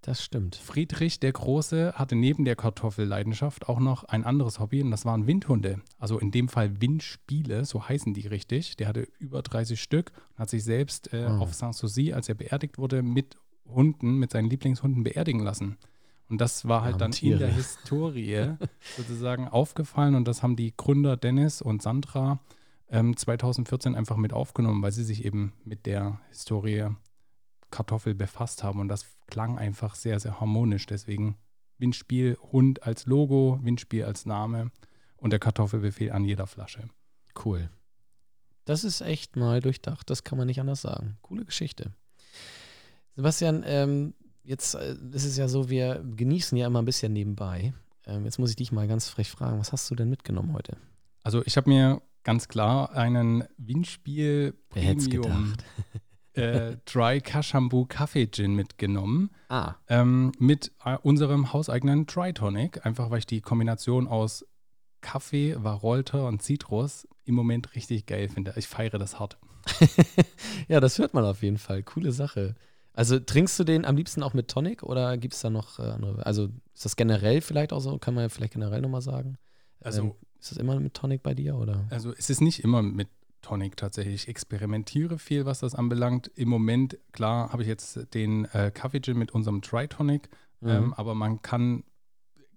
das 0.02 0.24
stimmt. 0.24 0.56
Friedrich 0.56 1.20
der 1.20 1.32
Große 1.32 1.94
hatte 1.94 2.16
neben 2.16 2.44
der 2.44 2.56
Kartoffelleidenschaft 2.56 3.70
auch 3.70 3.80
noch 3.80 4.06
ein 4.06 4.24
anderes 4.24 4.60
Hobby 4.60 4.82
und 4.82 4.90
das 4.90 5.06
waren 5.06 5.28
Windhunde. 5.28 5.80
Also 6.00 6.18
in 6.18 6.32
dem 6.32 6.50
Fall 6.50 6.82
Windspiele, 6.82 7.66
so 7.66 7.88
heißen 7.88 8.16
die 8.16 8.26
richtig. 8.26 8.78
Der 8.78 8.88
hatte 8.88 9.08
über 9.20 9.44
30 9.44 9.80
Stück 9.80 10.12
und 10.32 10.40
hat 10.40 10.50
sich 10.50 10.64
selbst 10.64 11.14
äh, 11.14 11.28
oh. 11.30 11.44
auf 11.44 11.54
Sanssouci, 11.54 12.14
als 12.14 12.30
er 12.30 12.36
beerdigt 12.36 12.80
wurde, 12.80 13.04
mit 13.04 13.38
Hunden, 13.68 14.18
mit 14.18 14.32
seinen 14.32 14.50
Lieblingshunden 14.50 15.04
beerdigen 15.04 15.44
lassen. 15.44 15.78
Und 16.30 16.40
das 16.42 16.68
war 16.68 16.84
halt 16.84 17.00
dann 17.02 17.12
Tiere. 17.12 17.34
in 17.34 17.40
der 17.40 17.54
Historie 17.54 18.56
sozusagen 18.98 19.48
aufgefallen 19.48 20.16
und 20.16 20.28
das 20.28 20.42
haben 20.42 20.56
die 20.56 20.74
Gründer 20.76 21.18
Dennis 21.18 21.62
und 21.62 21.82
Sandra 21.82 22.40
ähm, 22.90 23.16
2014 23.16 23.96
einfach 23.96 24.18
mit 24.18 24.34
aufgenommen, 24.34 24.82
weil 24.82 24.92
sie 24.92 25.04
sich 25.04 25.26
eben 25.26 25.54
mit 25.64 25.86
der 25.86 26.20
Historie 26.30 26.90
Kartoffel 27.72 28.14
befasst 28.14 28.64
haben 28.64 28.80
und 28.80 28.88
das 28.88 29.06
klang 29.28 29.58
einfach 29.58 29.96
sehr, 29.96 30.20
sehr 30.20 30.40
harmonisch. 30.40 30.86
Deswegen 30.86 31.38
Windspiel 31.78 32.38
Hund 32.52 32.84
als 32.84 33.06
Logo, 33.06 33.60
Windspiel 33.62 34.06
als 34.06 34.26
Name 34.26 34.72
und 35.18 35.32
der 35.32 35.40
Kartoffelbefehl 35.40 36.12
an 36.12 36.24
jeder 36.24 36.48
Flasche. 36.48 36.88
Cool. 37.44 37.70
Das 38.66 38.84
ist 38.84 39.02
echt 39.02 39.36
mal 39.36 39.60
durchdacht, 39.60 40.10
das 40.10 40.24
kann 40.24 40.38
man 40.38 40.48
nicht 40.48 40.60
anders 40.60 40.82
sagen. 40.82 41.18
Coole 41.22 41.46
Geschichte. 41.46 41.92
Sebastian, 43.16 43.64
ähm, 43.66 44.14
jetzt 44.44 44.76
äh, 44.76 44.96
ist 45.12 45.26
es 45.26 45.38
ja 45.38 45.48
so, 45.48 45.70
wir 45.70 46.04
genießen 46.16 46.58
ja 46.58 46.68
immer 46.68 46.82
ein 46.82 46.86
bisschen 46.86 47.14
nebenbei. 47.14 47.74
Ähm, 48.06 48.26
jetzt 48.26 48.40
muss 48.40 48.50
ich 48.50 48.56
dich 48.56 48.72
mal 48.72 48.88
ganz 48.88 49.10
frech 49.10 49.30
fragen, 49.30 49.60
was 49.60 49.72
hast 49.72 49.90
du 49.90 49.96
denn 49.96 50.10
mitgenommen 50.10 50.54
heute? 50.54 50.78
Also 51.24 51.42
ich 51.46 51.58
habe 51.58 51.70
mir 51.70 52.02
ganz 52.24 52.48
klar 52.48 52.94
einen 52.94 53.46
Windspiel 53.58 54.54
Premium 54.70 55.54
äh, 56.34 56.78
Dry 56.86 57.22
Kashambu 57.22 57.86
Kaffee 57.86 58.28
Gin 58.30 58.56
mitgenommen. 58.56 59.30
Ah. 59.50 59.76
Ähm, 59.88 60.32
mit 60.40 60.72
äh, 60.84 60.98
unserem 61.02 61.54
hauseigenen 61.54 62.06
Dry 62.06 62.34
Tonic. 62.34 62.86
Einfach 62.86 63.10
weil 63.10 63.20
ich 63.20 63.26
die 63.26 63.42
Kombination 63.42 64.08
aus 64.08 64.46
Kaffee, 65.02 65.56
Warolter 65.58 66.28
und 66.28 66.42
Zitrus 66.42 67.08
im 67.26 67.36
Moment 67.36 67.76
richtig 67.76 68.06
geil 68.06 68.30
finde. 68.30 68.54
Ich 68.56 68.68
feiere 68.68 68.98
das 68.98 69.20
hart. 69.20 69.38
ja, 70.68 70.80
das 70.80 70.98
hört 70.98 71.14
man 71.14 71.24
auf 71.24 71.42
jeden 71.42 71.58
Fall. 71.58 71.84
Coole 71.84 72.12
Sache. 72.12 72.56
Also 72.94 73.20
trinkst 73.20 73.60
du 73.60 73.64
den 73.64 73.86
am 73.86 73.96
liebsten 73.96 74.22
auch 74.22 74.34
mit 74.34 74.50
Tonic 74.50 74.84
oder 74.84 75.18
gibt 75.18 75.34
es 75.34 75.42
da 75.42 75.50
noch 75.50 75.80
äh, 75.80 75.84
andere? 75.84 76.26
Also 76.26 76.50
ist 76.74 76.86
das 76.86 76.96
generell 76.96 77.42
vielleicht 77.42 77.74
auch 77.74 77.80
so? 77.80 77.98
Kann 77.98 78.14
man 78.14 78.24
ja 78.24 78.30
vielleicht 78.30 78.54
generell 78.54 78.82
nochmal 78.82 79.02
sagen. 79.02 79.38
Also 79.82 80.02
ähm, 80.02 80.12
ist 80.40 80.52
das 80.52 80.58
immer 80.58 80.80
mit 80.80 80.94
Tonic 80.94 81.24
bei 81.24 81.34
dir 81.34 81.56
oder? 81.56 81.86
Also 81.90 82.14
es 82.16 82.30
ist 82.30 82.42
nicht 82.42 82.64
immer 82.64 82.82
mit 82.82 83.08
Tonic 83.42 83.78
tatsächlich. 83.78 84.16
Ich 84.16 84.28
experimentiere 84.28 85.18
viel, 85.20 85.46
was 85.46 85.60
das 85.60 85.76
anbelangt. 85.76 86.32
Im 86.36 86.50
Moment, 86.50 86.98
klar, 87.12 87.52
habe 87.52 87.64
ich 87.64 87.68
jetzt 87.68 88.14
den 88.14 88.46
äh, 88.46 88.72
Kaffee 88.74 89.02
Gin 89.02 89.18
mit 89.18 89.32
unserem 89.32 89.62
Tri-Tonic, 89.62 90.30
mhm. 90.62 90.70
ähm, 90.70 90.94
aber 90.94 91.16
man 91.16 91.42
kann 91.42 91.84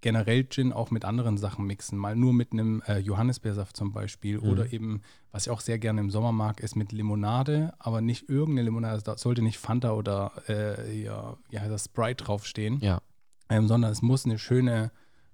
generell 0.00 0.48
Gin 0.48 0.72
auch 0.72 0.90
mit 0.90 1.04
anderen 1.04 1.36
Sachen 1.38 1.66
mixen. 1.66 1.98
Mal 1.98 2.16
nur 2.16 2.32
mit 2.32 2.52
einem 2.52 2.82
äh, 2.86 2.98
Johannisbeersaft 2.98 3.76
zum 3.76 3.92
Beispiel. 3.92 4.40
Mhm. 4.40 4.48
Oder 4.48 4.72
eben, 4.72 5.02
was 5.32 5.46
ich 5.46 5.50
auch 5.50 5.60
sehr 5.60 5.78
gerne 5.78 6.00
im 6.00 6.10
Sommer 6.10 6.32
mag, 6.32 6.60
ist 6.60 6.76
mit 6.76 6.92
Limonade, 6.92 7.74
aber 7.78 8.00
nicht 8.00 8.28
irgendeine 8.28 8.62
Limonade. 8.62 9.02
Da 9.02 9.16
sollte 9.16 9.42
nicht 9.42 9.58
Fanta 9.58 9.92
oder 9.92 10.32
äh, 10.48 11.02
ja, 11.02 11.36
wie 11.50 11.58
heißt 11.58 11.70
das, 11.70 11.86
Sprite 11.86 12.24
draufstehen. 12.24 12.80
Ja. 12.80 13.00
Ähm, 13.48 13.68
sondern 13.68 13.92
es 13.92 14.02
muss 14.02 14.24
eine 14.24 14.38
schöne 14.38 14.90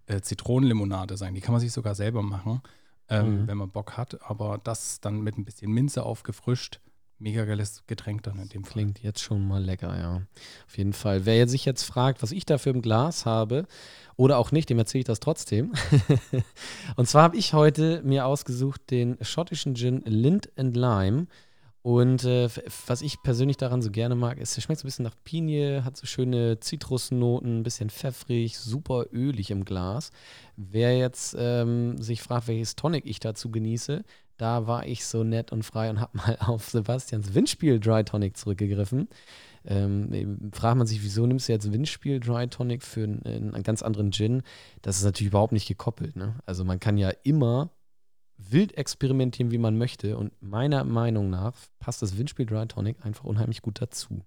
äh, 0.06 0.20
Zitronenlimonade 0.20 1.16
sein. 1.16 1.34
Die 1.34 1.40
kann 1.40 1.52
man 1.52 1.60
sich 1.60 1.72
sogar 1.72 1.94
selber 1.94 2.22
machen, 2.22 2.60
ähm, 3.08 3.42
mhm. 3.42 3.46
wenn 3.46 3.56
man 3.56 3.70
Bock 3.70 3.96
hat. 3.96 4.18
Aber 4.22 4.58
das 4.62 5.00
dann 5.00 5.22
mit 5.22 5.38
ein 5.38 5.44
bisschen 5.44 5.72
Minze 5.72 6.02
aufgefrischt 6.02 6.80
mega 7.22 7.44
geiles 7.44 7.84
Getränk 7.86 8.24
dann 8.24 8.38
in 8.38 8.48
dem 8.48 8.64
Fall. 8.64 8.72
Klingt 8.72 9.02
jetzt 9.02 9.20
schon 9.20 9.46
mal 9.46 9.62
lecker, 9.62 9.96
ja. 9.96 10.22
Auf 10.66 10.76
jeden 10.76 10.92
Fall. 10.92 11.24
Wer 11.24 11.48
sich 11.48 11.64
jetzt 11.64 11.84
fragt, 11.84 12.22
was 12.22 12.32
ich 12.32 12.44
dafür 12.44 12.74
im 12.74 12.82
Glas 12.82 13.24
habe 13.24 13.66
oder 14.16 14.38
auch 14.38 14.52
nicht, 14.52 14.68
dem 14.68 14.78
erzähle 14.78 15.00
ich 15.00 15.06
das 15.06 15.20
trotzdem. 15.20 15.72
und 16.96 17.08
zwar 17.08 17.22
habe 17.22 17.36
ich 17.36 17.54
heute 17.54 18.02
mir 18.04 18.26
ausgesucht 18.26 18.90
den 18.90 19.16
schottischen 19.22 19.74
Gin 19.74 20.02
Lind 20.04 20.50
and 20.56 20.76
Lime. 20.76 21.26
Und 21.82 22.22
äh, 22.24 22.48
was 22.86 23.02
ich 23.02 23.22
persönlich 23.22 23.56
daran 23.56 23.82
so 23.82 23.90
gerne 23.90 24.14
mag, 24.14 24.38
ist, 24.38 24.56
er 24.56 24.62
schmeckt 24.62 24.80
so 24.80 24.84
ein 24.84 24.88
bisschen 24.88 25.04
nach 25.04 25.16
Pinie, 25.24 25.84
hat 25.84 25.96
so 25.96 26.06
schöne 26.06 26.60
Zitrusnoten, 26.60 27.58
ein 27.58 27.62
bisschen 27.64 27.90
pfeffrig, 27.90 28.56
super 28.56 29.06
ölig 29.12 29.50
im 29.50 29.64
Glas. 29.64 30.12
Wer 30.56 30.96
jetzt 30.96 31.34
ähm, 31.36 32.00
sich 32.00 32.22
fragt, 32.22 32.46
welches 32.46 32.76
Tonic 32.76 33.04
ich 33.04 33.18
dazu 33.18 33.50
genieße, 33.50 34.04
da 34.42 34.66
war 34.66 34.86
ich 34.86 35.06
so 35.06 35.22
nett 35.22 35.52
und 35.52 35.62
frei 35.62 35.88
und 35.88 36.00
habe 36.00 36.18
mal 36.18 36.36
auf 36.40 36.68
Sebastians 36.68 37.32
Windspiel 37.32 37.78
Dry 37.78 38.04
Tonic 38.04 38.36
zurückgegriffen. 38.36 39.08
Ähm, 39.64 40.50
fragt 40.52 40.76
man 40.76 40.88
sich, 40.88 41.04
wieso 41.04 41.24
nimmst 41.24 41.48
du 41.48 41.52
jetzt 41.52 41.72
Windspiel 41.72 42.18
Dry 42.18 42.48
Tonic 42.48 42.82
für 42.82 43.04
einen, 43.04 43.54
einen 43.54 43.62
ganz 43.62 43.82
anderen 43.82 44.10
Gin? 44.10 44.42
Das 44.82 44.96
ist 44.96 45.04
natürlich 45.04 45.28
überhaupt 45.28 45.52
nicht 45.52 45.68
gekoppelt. 45.68 46.16
Ne? 46.16 46.34
Also 46.44 46.64
man 46.64 46.80
kann 46.80 46.98
ja 46.98 47.10
immer 47.22 47.70
wild 48.38 48.76
experimentieren, 48.76 49.50
wie 49.50 49.58
man 49.58 49.78
möchte. 49.78 50.16
Und 50.16 50.32
meiner 50.40 50.84
Meinung 50.84 51.30
nach 51.30 51.54
passt 51.78 52.02
das 52.02 52.18
Windspiel 52.18 52.46
Dry 52.46 52.66
Tonic 52.66 52.96
einfach 53.04 53.24
unheimlich 53.24 53.62
gut 53.62 53.80
dazu. 53.80 54.22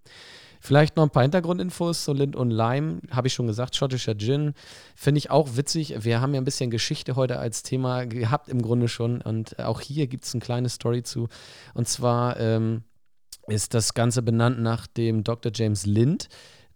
Vielleicht 0.61 0.95
noch 0.95 1.03
ein 1.03 1.09
paar 1.09 1.23
Hintergrundinfos. 1.23 2.05
So 2.05 2.13
Lind 2.13 2.35
und 2.35 2.51
Lime, 2.51 3.01
habe 3.11 3.27
ich 3.27 3.33
schon 3.33 3.47
gesagt, 3.47 3.75
schottischer 3.75 4.17
Gin. 4.17 4.53
Finde 4.95 5.19
ich 5.19 5.31
auch 5.31 5.55
witzig. 5.55 6.03
Wir 6.03 6.21
haben 6.21 6.33
ja 6.33 6.41
ein 6.41 6.45
bisschen 6.45 6.71
Geschichte 6.71 7.15
heute 7.15 7.39
als 7.39 7.63
Thema 7.63 8.05
gehabt, 8.05 8.49
im 8.49 8.61
Grunde 8.61 8.87
schon. 8.87 9.21
Und 9.21 9.59
auch 9.59 9.81
hier 9.81 10.07
gibt 10.07 10.25
es 10.25 10.33
eine 10.33 10.41
kleine 10.41 10.69
Story 10.69 11.03
zu. 11.03 11.27
Und 11.73 11.87
zwar 11.87 12.39
ähm, 12.39 12.83
ist 13.47 13.73
das 13.73 13.93
Ganze 13.93 14.21
benannt 14.21 14.59
nach 14.59 14.87
dem 14.87 15.23
Dr. 15.23 15.51
James 15.53 15.85
Lind 15.85 16.29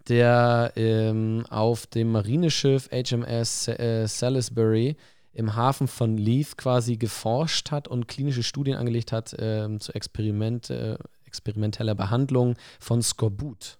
der 0.07 0.73
ähm, 0.75 1.45
auf 1.49 1.85
dem 1.85 2.11
Marineschiff 2.11 2.89
HMS 2.91 3.67
äh, 3.67 4.07
Salisbury 4.07 4.97
im 5.31 5.55
Hafen 5.55 5.87
von 5.87 6.17
Leith 6.17 6.57
quasi 6.57 6.97
geforscht 6.97 7.71
hat 7.71 7.87
und 7.87 8.07
klinische 8.07 8.43
Studien 8.43 8.77
angelegt 8.77 9.11
hat 9.11 9.35
ähm, 9.37 9.79
zur 9.79 9.95
Experiment, 9.95 10.69
äh, 10.69 10.97
experimenteller 11.25 11.95
Behandlung 11.95 12.55
von 12.79 13.01
Skorbut. 13.01 13.79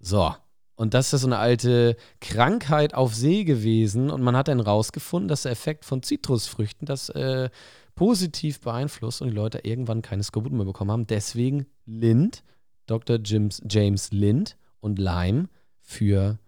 So. 0.00 0.34
Und 0.74 0.94
das 0.94 1.12
ist 1.12 1.22
so 1.22 1.26
eine 1.26 1.38
alte 1.38 1.96
Krankheit 2.20 2.94
auf 2.94 3.12
See 3.12 3.42
gewesen. 3.42 4.10
Und 4.10 4.22
man 4.22 4.36
hat 4.36 4.46
dann 4.46 4.60
rausgefunden, 4.60 5.28
dass 5.28 5.42
der 5.42 5.52
Effekt 5.52 5.84
von 5.84 6.04
Zitrusfrüchten 6.04 6.86
das 6.86 7.08
äh, 7.08 7.50
positiv 7.96 8.60
beeinflusst 8.60 9.20
und 9.20 9.30
die 9.30 9.34
Leute 9.34 9.58
irgendwann 9.64 10.02
keine 10.02 10.22
Skorbut 10.22 10.52
mehr 10.52 10.64
bekommen 10.64 10.92
haben. 10.92 11.06
Deswegen 11.08 11.66
Lind, 11.84 12.44
Dr. 12.86 13.18
James, 13.24 13.60
James 13.68 14.12
Lind 14.12 14.56
und 14.78 15.00
Lime 15.00 15.48
für 15.80 16.38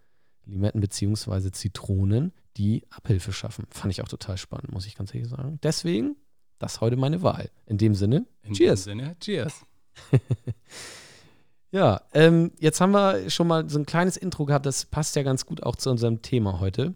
Limetten 0.45 0.79
bzw. 0.79 1.51
Zitronen, 1.51 2.31
die 2.57 2.83
Abhilfe 2.89 3.33
schaffen. 3.33 3.65
Fand 3.69 3.91
ich 3.93 4.01
auch 4.01 4.07
total 4.07 4.37
spannend, 4.37 4.71
muss 4.71 4.85
ich 4.85 4.95
ganz 4.95 5.13
ehrlich 5.13 5.29
sagen. 5.29 5.59
Deswegen, 5.63 6.15
das 6.59 6.73
ist 6.73 6.81
heute 6.81 6.97
meine 6.97 7.21
Wahl. 7.21 7.49
In 7.65 7.77
dem 7.77 7.95
Sinne, 7.95 8.25
In 8.43 8.53
Cheers. 8.53 8.87
In 8.87 8.97
dem 8.97 9.05
Sinne, 9.05 9.19
Cheers. 9.19 9.65
ja, 11.71 12.01
ähm, 12.13 12.51
jetzt 12.59 12.81
haben 12.81 12.91
wir 12.91 13.29
schon 13.29 13.47
mal 13.47 13.69
so 13.69 13.79
ein 13.79 13.85
kleines 13.85 14.17
Intro 14.17 14.45
gehabt, 14.45 14.65
das 14.65 14.85
passt 14.85 15.15
ja 15.15 15.23
ganz 15.23 15.45
gut 15.45 15.63
auch 15.63 15.75
zu 15.75 15.89
unserem 15.89 16.21
Thema 16.21 16.59
heute. 16.59 16.95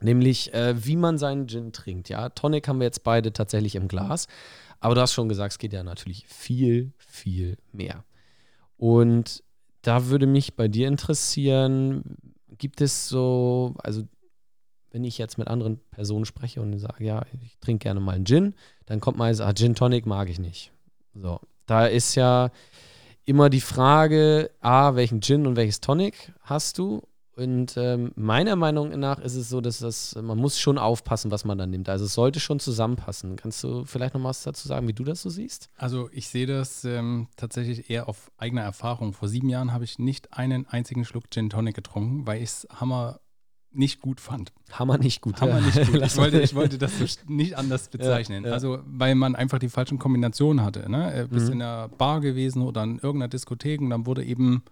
Nämlich, 0.00 0.52
äh, 0.52 0.84
wie 0.84 0.96
man 0.96 1.18
seinen 1.18 1.46
Gin 1.46 1.72
trinkt. 1.72 2.08
Ja, 2.08 2.28
Tonic 2.28 2.66
haben 2.68 2.80
wir 2.80 2.84
jetzt 2.84 3.04
beide 3.04 3.32
tatsächlich 3.32 3.76
im 3.76 3.88
Glas. 3.88 4.26
Aber 4.80 4.94
du 4.94 5.00
hast 5.00 5.14
schon 5.14 5.28
gesagt, 5.28 5.52
es 5.52 5.58
geht 5.58 5.72
ja 5.72 5.82
natürlich 5.82 6.26
viel, 6.26 6.92
viel 6.98 7.56
mehr. 7.72 8.04
Und 8.76 9.42
da 9.82 10.08
würde 10.08 10.26
mich 10.26 10.56
bei 10.56 10.68
dir 10.68 10.88
interessieren, 10.88 12.16
gibt 12.58 12.80
es 12.80 13.08
so, 13.08 13.74
also 13.78 14.02
wenn 14.94 15.02
ich 15.02 15.18
jetzt 15.18 15.38
mit 15.38 15.48
anderen 15.48 15.80
Personen 15.90 16.24
spreche 16.24 16.62
und 16.62 16.78
sage, 16.78 17.04
ja, 17.04 17.26
ich 17.42 17.58
trinke 17.58 17.82
gerne 17.82 17.98
mal 17.98 18.14
einen 18.14 18.26
Gin, 18.26 18.54
dann 18.86 19.00
kommt 19.00 19.18
meist, 19.18 19.40
ah, 19.40 19.52
Gin 19.52 19.74
Tonic 19.74 20.06
mag 20.06 20.30
ich 20.30 20.38
nicht. 20.38 20.70
So, 21.14 21.40
da 21.66 21.86
ist 21.86 22.14
ja 22.14 22.50
immer 23.24 23.50
die 23.50 23.60
Frage, 23.60 24.52
A, 24.60 24.94
welchen 24.94 25.20
Gin 25.20 25.48
und 25.48 25.56
welches 25.56 25.80
Tonic 25.80 26.32
hast 26.42 26.78
du? 26.78 27.02
Und 27.36 27.76
ähm, 27.76 28.12
meiner 28.14 28.54
Meinung 28.54 28.90
nach 29.00 29.18
ist 29.18 29.34
es 29.34 29.48
so, 29.48 29.60
dass 29.60 29.80
das, 29.80 30.14
man 30.14 30.38
muss 30.38 30.60
schon 30.60 30.78
aufpassen, 30.78 31.32
was 31.32 31.44
man 31.44 31.58
dann 31.58 31.70
nimmt. 31.70 31.88
Also 31.88 32.04
es 32.04 32.14
sollte 32.14 32.38
schon 32.38 32.60
zusammenpassen. 32.60 33.34
Kannst 33.34 33.64
du 33.64 33.84
vielleicht 33.84 34.14
noch 34.14 34.22
was 34.22 34.44
dazu 34.44 34.68
sagen, 34.68 34.86
wie 34.86 34.92
du 34.92 35.02
das 35.02 35.22
so 35.22 35.28
siehst? 35.28 35.70
Also 35.76 36.08
ich 36.12 36.28
sehe 36.28 36.46
das 36.46 36.84
ähm, 36.84 37.26
tatsächlich 37.36 37.90
eher 37.90 38.08
auf 38.08 38.30
eigener 38.36 38.62
Erfahrung. 38.62 39.12
Vor 39.12 39.26
sieben 39.26 39.48
Jahren 39.48 39.72
habe 39.72 39.82
ich 39.82 39.98
nicht 39.98 40.32
einen 40.32 40.68
einzigen 40.68 41.04
Schluck 41.04 41.24
Gin 41.30 41.50
Tonic 41.50 41.74
getrunken, 41.74 42.24
weil 42.28 42.40
ich 42.40 42.50
es 42.50 42.68
hammer 42.70 43.18
nicht 43.74 44.00
gut 44.00 44.20
fand. 44.20 44.52
Hammer 44.72 44.98
nicht 44.98 45.20
gut. 45.20 45.40
Hammer 45.40 45.58
ja. 45.58 45.66
nicht 45.66 45.92
gut. 45.92 46.02
Ich 46.04 46.16
wollte, 46.16 46.40
ich 46.40 46.54
wollte 46.54 46.78
das 46.78 46.98
so 46.98 47.04
nicht 47.26 47.56
anders 47.56 47.88
bezeichnen. 47.88 48.44
Ja, 48.44 48.50
ja. 48.50 48.54
Also, 48.54 48.78
weil 48.86 49.14
man 49.14 49.34
einfach 49.34 49.58
die 49.58 49.68
falschen 49.68 49.98
Kombinationen 49.98 50.64
hatte. 50.64 50.90
Ne? 50.90 51.28
Bist 51.30 51.46
mhm. 51.46 51.54
in 51.54 51.62
einer 51.62 51.88
Bar 51.88 52.20
gewesen 52.20 52.62
oder 52.62 52.82
in 52.84 52.96
irgendeiner 52.96 53.28
Diskothek 53.28 53.80
und 53.80 53.90
dann 53.90 54.06
wurde 54.06 54.24
eben 54.24 54.62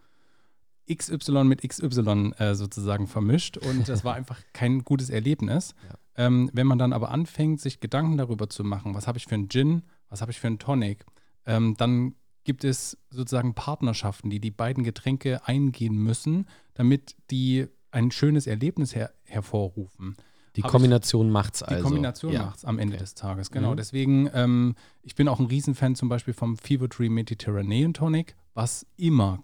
XY 0.93 1.45
mit 1.45 1.67
XY 1.67 2.33
äh, 2.39 2.55
sozusagen 2.55 3.07
vermischt 3.07 3.57
und 3.57 3.89
das 3.89 4.05
war 4.05 4.15
einfach 4.15 4.41
kein 4.53 4.85
gutes 4.85 5.11
Erlebnis. 5.11 5.75
Ähm, 6.17 6.51
wenn 6.53 6.67
man 6.67 6.79
dann 6.79 6.93
aber 6.93 7.11
anfängt, 7.11 7.61
sich 7.61 7.81
Gedanken 7.81 8.19
darüber 8.19 8.49
zu 8.51 8.65
machen, 8.65 8.95
was 8.95 9.07
habe 9.07 9.19
ich 9.19 9.27
für 9.27 9.35
einen 9.35 9.49
Gin, 9.49 9.83
was 10.09 10.21
habe 10.21 10.31
ich 10.31 10.41
für 10.41 10.47
einen 10.47 10.59
Tonic, 10.59 11.07
ähm, 11.47 11.75
dann 11.79 12.15
gibt 12.45 12.65
es 12.65 12.99
sozusagen 13.11 13.55
Partnerschaften, 13.55 14.29
die 14.29 14.41
die 14.41 14.51
beiden 14.51 14.85
Getränke 14.85 15.47
eingehen 15.47 15.95
müssen, 15.95 16.47
damit 16.75 17.17
die 17.31 17.69
ein 17.93 18.11
schönes 18.11 18.47
Erlebnis 18.47 18.95
her 18.95 19.13
hervorrufen. 19.25 20.17
Die 20.57 20.63
Kombination 20.63 21.31
macht 21.31 21.55
es 21.55 21.63
also. 21.63 21.77
Die 21.77 21.83
Kombination 21.83 22.33
ja. 22.33 22.53
es 22.55 22.65
am 22.65 22.79
Ende 22.79 22.95
okay. 22.95 23.05
des 23.05 23.15
Tages, 23.15 23.51
genau. 23.51 23.73
Mhm. 23.73 23.77
Deswegen, 23.77 24.31
ähm, 24.35 24.75
ich 25.03 25.15
bin 25.15 25.29
auch 25.29 25.41
ein 25.41 25.47
Riesenfan 25.47 25.95
zum 25.95 26.09
Beispiel 26.09 26.35
vom 26.35 26.57
Fever 26.57 26.89
Tree 26.89 27.09
Mediterranean 27.09 27.95
Tonic, 27.95 28.37
was 28.53 28.87
immer 28.97 29.43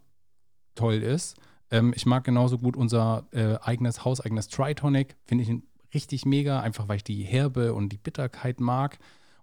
toll 0.75 0.97
ist. 0.97 1.37
Ähm, 1.71 1.93
ich 1.97 2.05
mag 2.05 2.25
genauso 2.25 2.59
gut 2.59 2.77
unser 2.77 3.27
äh, 3.33 3.57
eigenes 3.63 4.05
hauseigenes 4.05 4.49
Tri-Tonic, 4.49 5.17
finde 5.25 5.45
ich 5.45 5.63
richtig 5.95 6.27
mega, 6.27 6.61
einfach 6.61 6.89
weil 6.89 6.97
ich 6.97 7.05
die 7.05 7.23
Herbe 7.23 7.73
und 7.75 7.91
die 7.91 7.99
Bitterkeit 7.99 8.61
mag. 8.61 8.99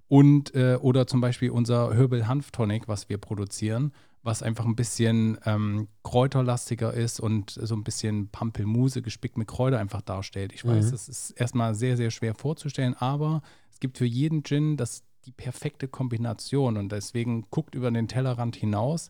Und, 0.08 0.54
äh, 0.54 0.78
oder 0.80 1.08
zum 1.08 1.20
Beispiel 1.20 1.50
unser 1.50 1.96
Herbal 1.96 2.28
Hanf 2.28 2.52
Tonic, 2.52 2.88
was 2.88 3.10
wir 3.10 3.18
produzieren, 3.18 3.92
was 4.26 4.42
einfach 4.42 4.66
ein 4.66 4.76
bisschen 4.76 5.38
ähm, 5.46 5.88
kräuterlastiger 6.04 6.94
ist 6.94 7.20
und 7.20 7.52
so 7.52 7.76
ein 7.76 7.84
bisschen 7.84 8.30
Pampelmuse 8.30 9.04
gespickt 9.04 9.38
mit 9.38 9.48
Kräuter 9.48 9.80
einfach 9.80 10.02
darstellt. 10.02 10.52
Ich 10.52 10.66
weiß, 10.66 10.88
mhm. 10.88 10.92
das 10.92 11.08
ist 11.08 11.32
erstmal 11.32 11.76
sehr, 11.76 11.96
sehr 11.96 12.10
schwer 12.10 12.34
vorzustellen, 12.34 12.96
aber 12.96 13.44
es 13.72 13.80
gibt 13.80 13.98
für 14.00 14.06
jeden 14.06 14.44
Gin 14.44 14.78
das 14.78 15.04
die 15.26 15.32
perfekte 15.32 15.88
Kombination 15.88 16.78
und 16.78 16.92
deswegen 16.92 17.46
guckt 17.50 17.76
über 17.76 17.92
den 17.92 18.08
Tellerrand 18.08 18.56
hinaus. 18.56 19.10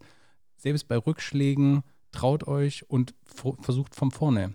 Selbst 0.57 0.87
bei 0.87 0.97
Rückschlägen 0.97 1.83
traut 2.11 2.47
euch 2.47 2.89
und 2.89 3.13
versucht 3.61 3.95
von 3.95 4.11
vorne. 4.11 4.53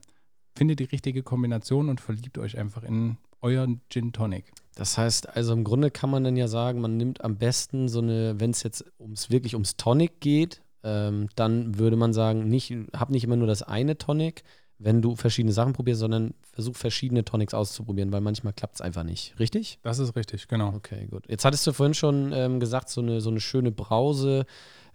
Findet 0.55 0.81
die 0.81 0.85
richtige 0.85 1.23
Kombination 1.23 1.89
und 1.89 2.01
verliebt 2.01 2.39
euch 2.39 2.59
einfach 2.59 2.83
in 2.83 3.17
euren 3.41 3.81
Gin 3.89 4.13
Tonic. 4.13 4.53
Das 4.81 4.97
heißt, 4.97 5.37
also 5.37 5.53
im 5.53 5.63
Grunde 5.63 5.91
kann 5.91 6.09
man 6.09 6.25
dann 6.25 6.39
ja 6.39 6.49
sagen, 6.49 6.81
man 6.81 6.97
nimmt 6.97 7.23
am 7.23 7.37
besten 7.37 7.91
so 7.91 7.99
eine, 7.99 8.41
wenn 8.41 8.51
es 8.51 8.63
jetzt 8.63 8.83
ums 8.99 9.29
wirklich 9.29 9.55
ums 9.55 9.77
Tonic 9.77 10.21
geht, 10.21 10.63
ähm, 10.83 11.29
dann 11.37 11.79
würde 11.79 11.97
man 11.97 12.15
sagen, 12.15 12.49
nicht, 12.49 12.75
hab 12.95 13.11
nicht 13.11 13.25
immer 13.25 13.37
nur 13.37 13.47
das 13.47 13.63
eine 13.63 13.99
Tonic, 13.99 14.43
wenn 14.79 15.03
du 15.03 15.17
verschiedene 15.17 15.53
Sachen 15.53 15.75
probierst, 15.75 16.01
sondern 16.01 16.33
versuch 16.55 16.77
verschiedene 16.77 17.27
Tonics 17.27 17.53
auszuprobieren, 17.53 18.11
weil 18.11 18.23
manchmal 18.23 18.55
klappt 18.55 18.77
es 18.77 18.81
einfach 18.81 19.03
nicht. 19.03 19.39
Richtig? 19.39 19.79
Das 19.83 19.99
ist 19.99 20.17
richtig, 20.17 20.49
genau. 20.49 20.73
Okay, 20.75 21.09
gut. 21.11 21.25
Jetzt 21.29 21.45
hattest 21.45 21.67
du 21.67 21.75
vorhin 21.75 21.93
schon 21.93 22.33
ähm, 22.33 22.59
gesagt, 22.59 22.89
so 22.89 23.03
eine, 23.03 23.21
so 23.21 23.29
eine 23.29 23.41
schöne 23.41 23.73
Brause, 23.73 24.47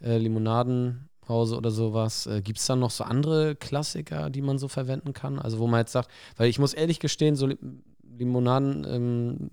äh, 0.01 0.17
Limonadenbrause 0.17 1.55
oder 1.55 1.69
sowas. 1.69 2.25
Äh, 2.25 2.41
Gibt 2.41 2.57
es 2.57 2.65
dann 2.65 2.79
noch 2.79 2.89
so 2.89 3.03
andere 3.03 3.55
Klassiker, 3.55 4.31
die 4.31 4.41
man 4.41 4.57
so 4.57 4.67
verwenden 4.67 5.13
kann? 5.13 5.37
Also 5.37 5.59
wo 5.59 5.67
man 5.67 5.81
jetzt 5.81 5.91
sagt, 5.91 6.09
weil 6.37 6.49
ich 6.49 6.57
muss 6.57 6.73
ehrlich 6.73 6.99
gestehen, 6.99 7.35
so 7.35 7.47
Limonaden 8.17 8.83
ähm, 8.89 9.49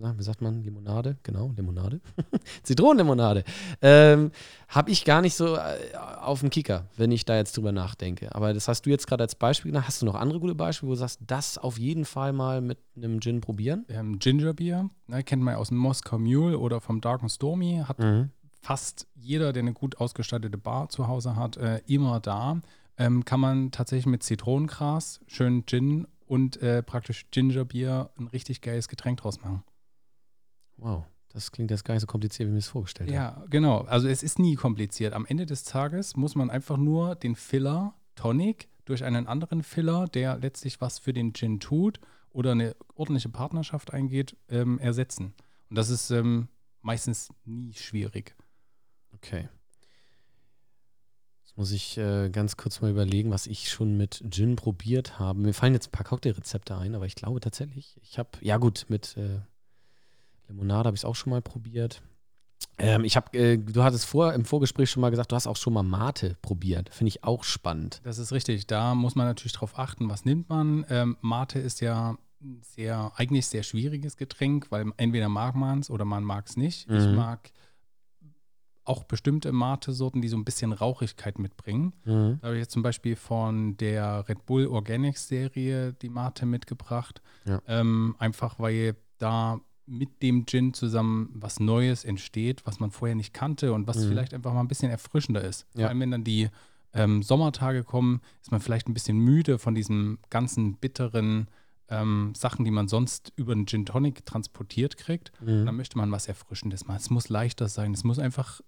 wie 0.00 0.22
sagt 0.22 0.40
man, 0.42 0.62
Limonade, 0.62 1.16
genau, 1.22 1.52
Limonade, 1.56 2.00
Zitronenlimonade, 2.62 3.44
ähm, 3.82 4.30
habe 4.68 4.90
ich 4.90 5.04
gar 5.04 5.20
nicht 5.20 5.34
so 5.34 5.56
äh, 5.56 5.76
auf 6.20 6.40
dem 6.40 6.50
Kicker, 6.50 6.86
wenn 6.96 7.10
ich 7.12 7.24
da 7.24 7.36
jetzt 7.36 7.56
drüber 7.56 7.72
nachdenke. 7.72 8.34
Aber 8.34 8.52
das 8.54 8.68
hast 8.68 8.82
du 8.86 8.90
jetzt 8.90 9.06
gerade 9.06 9.22
als 9.22 9.34
Beispiel 9.34 9.70
genannt. 9.70 9.86
Hast 9.86 10.02
du 10.02 10.06
noch 10.06 10.14
andere 10.14 10.40
gute 10.40 10.54
Beispiele, 10.54 10.88
wo 10.90 10.94
du 10.94 10.98
sagst, 11.00 11.20
das 11.26 11.58
auf 11.58 11.78
jeden 11.78 12.04
Fall 12.04 12.32
mal 12.32 12.60
mit 12.60 12.78
einem 12.96 13.20
Gin 13.20 13.40
probieren? 13.40 13.84
Ähm, 13.88 14.18
Gingerbier, 14.18 14.88
ne, 15.06 15.22
kennt 15.24 15.42
man 15.42 15.56
aus 15.56 15.68
dem 15.68 15.78
Moskau 15.78 16.18
Mule 16.18 16.58
oder 16.58 16.80
vom 16.80 17.00
Dark 17.00 17.22
and 17.22 17.30
Stormy, 17.30 17.82
hat 17.86 17.98
Mhm. 17.98 18.30
fast 18.60 19.06
jeder, 19.14 19.52
der 19.52 19.62
eine 19.62 19.72
gut 19.72 19.98
ausgestattete 19.98 20.58
Bar 20.58 20.88
zu 20.88 21.06
Hause 21.08 21.36
hat, 21.36 21.56
äh, 21.56 21.80
immer 21.86 22.20
da. 22.20 22.60
Ähm, 22.96 23.24
kann 23.24 23.40
man 23.40 23.70
tatsächlich 23.72 24.06
mit 24.06 24.22
Zitronengras, 24.22 25.20
schön 25.26 25.66
Gin 25.66 26.06
und 26.26 26.62
äh, 26.62 26.82
praktisch 26.82 27.26
Gingerbier 27.32 28.10
ein 28.18 28.28
richtig 28.28 28.60
geiles 28.60 28.88
Getränk 28.88 29.18
draus 29.20 29.40
machen. 29.42 29.62
Wow, 30.76 31.04
das 31.28 31.52
klingt 31.52 31.70
jetzt 31.70 31.84
gar 31.84 31.94
nicht 31.94 32.02
so 32.02 32.06
kompliziert, 32.06 32.46
wie 32.46 32.50
ich 32.50 32.54
mir 32.54 32.60
das 32.60 32.68
vorgestellt 32.68 33.10
habe. 33.10 33.16
Ja, 33.16 33.44
genau. 33.50 33.80
Also 33.82 34.08
es 34.08 34.22
ist 34.22 34.38
nie 34.38 34.54
kompliziert. 34.54 35.14
Am 35.14 35.26
Ende 35.26 35.46
des 35.46 35.64
Tages 35.64 36.16
muss 36.16 36.34
man 36.34 36.50
einfach 36.50 36.76
nur 36.76 37.16
den 37.16 37.34
Filler 37.34 37.94
Tonic 38.14 38.68
durch 38.84 39.04
einen 39.04 39.26
anderen 39.26 39.62
Filler, 39.62 40.06
der 40.06 40.38
letztlich 40.38 40.80
was 40.80 40.98
für 40.98 41.12
den 41.12 41.34
Gin 41.34 41.58
tut 41.60 42.00
oder 42.30 42.52
eine 42.52 42.76
ordentliche 42.94 43.28
Partnerschaft 43.28 43.92
eingeht, 43.92 44.36
ähm, 44.48 44.78
ersetzen. 44.78 45.34
Und 45.70 45.76
das 45.76 45.88
ist 45.90 46.10
ähm, 46.10 46.48
meistens 46.82 47.30
nie 47.44 47.72
schwierig. 47.72 48.36
Okay. 49.12 49.48
Jetzt 51.42 51.56
muss 51.56 51.72
ich 51.72 51.96
äh, 51.98 52.30
ganz 52.30 52.56
kurz 52.56 52.80
mal 52.80 52.90
überlegen, 52.90 53.30
was 53.30 53.46
ich 53.46 53.70
schon 53.70 53.96
mit 53.96 54.22
Gin 54.30 54.56
probiert 54.56 55.18
habe. 55.18 55.40
Mir 55.40 55.54
fallen 55.54 55.74
jetzt 55.74 55.88
ein 55.88 55.92
paar 55.92 56.04
Cocktailrezepte 56.04 56.76
ein, 56.76 56.94
aber 56.94 57.06
ich 57.06 57.14
glaube 57.14 57.40
tatsächlich, 57.40 57.98
ich 58.02 58.18
habe, 58.18 58.30
ja 58.40 58.58
gut, 58.58 58.86
mit 58.88 59.16
äh, 59.16 59.40
Limonade 60.48 60.86
habe 60.88 60.94
ich 60.96 61.00
es 61.00 61.04
auch 61.04 61.14
schon 61.16 61.30
mal 61.30 61.42
probiert. 61.42 62.02
Ähm, 62.78 63.04
ich 63.04 63.16
habe, 63.16 63.36
äh, 63.38 63.56
du 63.58 63.82
hattest 63.82 64.04
vor 64.06 64.32
im 64.32 64.44
Vorgespräch 64.44 64.90
schon 64.90 65.00
mal 65.00 65.10
gesagt, 65.10 65.30
du 65.32 65.36
hast 65.36 65.46
auch 65.46 65.56
schon 65.56 65.72
mal 65.72 65.82
Mate 65.82 66.36
probiert. 66.42 66.88
Finde 66.92 67.08
ich 67.08 67.22
auch 67.22 67.44
spannend. 67.44 68.00
Das 68.04 68.18
ist 68.18 68.32
richtig. 68.32 68.66
Da 68.66 68.94
muss 68.94 69.14
man 69.14 69.26
natürlich 69.26 69.52
drauf 69.52 69.78
achten, 69.78 70.08
was 70.08 70.24
nimmt 70.24 70.48
man. 70.48 70.84
Ähm, 70.88 71.16
Mate 71.20 71.58
ist 71.58 71.80
ja 71.80 72.16
ein 72.42 72.60
sehr, 72.62 73.12
eigentlich 73.16 73.46
sehr 73.46 73.62
schwieriges 73.62 74.16
Getränk, 74.16 74.70
weil 74.70 74.92
entweder 74.96 75.28
mag 75.28 75.54
man 75.54 75.80
es 75.80 75.90
oder 75.90 76.04
man 76.04 76.24
mag 76.24 76.46
es 76.48 76.56
nicht. 76.56 76.90
Ich 76.90 77.06
Mhm. 77.06 77.14
mag 77.14 77.50
auch 78.86 79.04
bestimmte 79.04 79.50
Mate-Sorten, 79.52 80.20
die 80.20 80.28
so 80.28 80.36
ein 80.36 80.44
bisschen 80.44 80.72
Rauchigkeit 80.72 81.38
mitbringen. 81.38 81.94
Mhm. 82.04 82.38
Da 82.40 82.48
habe 82.48 82.56
ich 82.56 82.60
jetzt 82.62 82.72
zum 82.72 82.82
Beispiel 82.82 83.16
von 83.16 83.76
der 83.78 84.28
Red 84.28 84.44
Bull 84.44 84.66
Organics 84.66 85.26
Serie 85.28 85.94
die 85.94 86.10
Mate 86.10 86.44
mitgebracht. 86.44 87.22
Ja. 87.46 87.62
Ähm, 87.66 88.14
einfach 88.18 88.58
weil 88.58 88.96
da 89.18 89.58
mit 89.86 90.22
dem 90.22 90.46
Gin 90.46 90.72
zusammen 90.74 91.30
was 91.34 91.60
Neues 91.60 92.04
entsteht, 92.04 92.64
was 92.66 92.80
man 92.80 92.90
vorher 92.90 93.14
nicht 93.14 93.34
kannte 93.34 93.72
und 93.72 93.86
was 93.86 93.98
Mhm. 93.98 94.08
vielleicht 94.08 94.34
einfach 94.34 94.52
mal 94.54 94.60
ein 94.60 94.68
bisschen 94.68 94.90
erfrischender 94.90 95.42
ist. 95.44 95.66
Ja. 95.74 95.80
Vor 95.82 95.88
allem, 95.90 96.00
wenn 96.00 96.10
dann 96.10 96.24
die 96.24 96.48
ähm, 96.94 97.22
Sommertage 97.22 97.82
kommen, 97.84 98.20
ist 98.40 98.50
man 98.52 98.60
vielleicht 98.60 98.88
ein 98.88 98.94
bisschen 98.94 99.18
müde 99.18 99.58
von 99.58 99.74
diesen 99.74 100.18
ganzen 100.30 100.76
bitteren 100.76 101.48
ähm, 101.90 102.32
Sachen, 102.34 102.64
die 102.64 102.70
man 102.70 102.88
sonst 102.88 103.32
über 103.36 103.52
einen 103.52 103.66
Gin 103.66 103.84
Tonic 103.84 104.24
transportiert 104.24 104.96
kriegt. 104.96 105.32
Mhm. 105.42 105.66
Dann 105.66 105.76
möchte 105.76 105.98
man 105.98 106.10
was 106.12 106.28
Erfrischendes 106.28 106.86
machen. 106.86 106.96
Es 106.98 107.10
muss 107.10 107.28
leichter 107.28 107.68
sein, 107.68 107.92
es 107.92 108.04
muss 108.04 108.18
einfach 108.18 108.60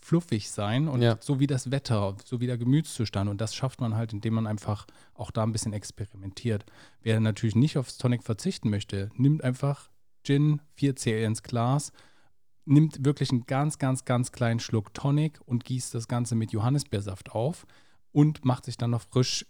fluffig 0.00 0.50
sein 0.50 0.88
und 0.88 1.02
Ja. 1.02 1.16
so 1.20 1.38
wie 1.40 1.46
das 1.46 1.70
Wetter, 1.70 2.16
so 2.24 2.40
wie 2.40 2.46
der 2.46 2.58
Gemütszustand. 2.58 3.30
Und 3.30 3.40
das 3.40 3.54
schafft 3.54 3.80
man 3.80 3.94
halt, 3.94 4.12
indem 4.12 4.34
man 4.34 4.46
einfach 4.46 4.86
auch 5.14 5.30
da 5.30 5.42
ein 5.44 5.52
bisschen 5.52 5.72
experimentiert. 5.72 6.64
Wer 7.02 7.20
natürlich 7.20 7.54
nicht 7.54 7.78
aufs 7.78 7.98
Tonic 7.98 8.22
verzichten 8.24 8.70
möchte, 8.70 9.10
nimmt 9.16 9.44
einfach 9.44 9.90
Gin, 10.24 10.60
4 10.74 10.96
CL 10.96 11.24
ins 11.24 11.42
Glas, 11.42 11.92
nimmt 12.64 13.04
wirklich 13.04 13.30
einen 13.30 13.46
ganz, 13.46 13.78
ganz, 13.78 14.04
ganz 14.04 14.32
kleinen 14.32 14.60
Schluck 14.60 14.94
Tonic 14.94 15.40
und 15.44 15.64
gießt 15.64 15.94
das 15.94 16.08
Ganze 16.08 16.34
mit 16.34 16.52
Johannisbeersaft 16.52 17.32
auf 17.32 17.66
und 18.10 18.44
macht 18.44 18.64
sich 18.64 18.76
dann 18.76 18.90
noch 18.90 19.02
frisch 19.02 19.46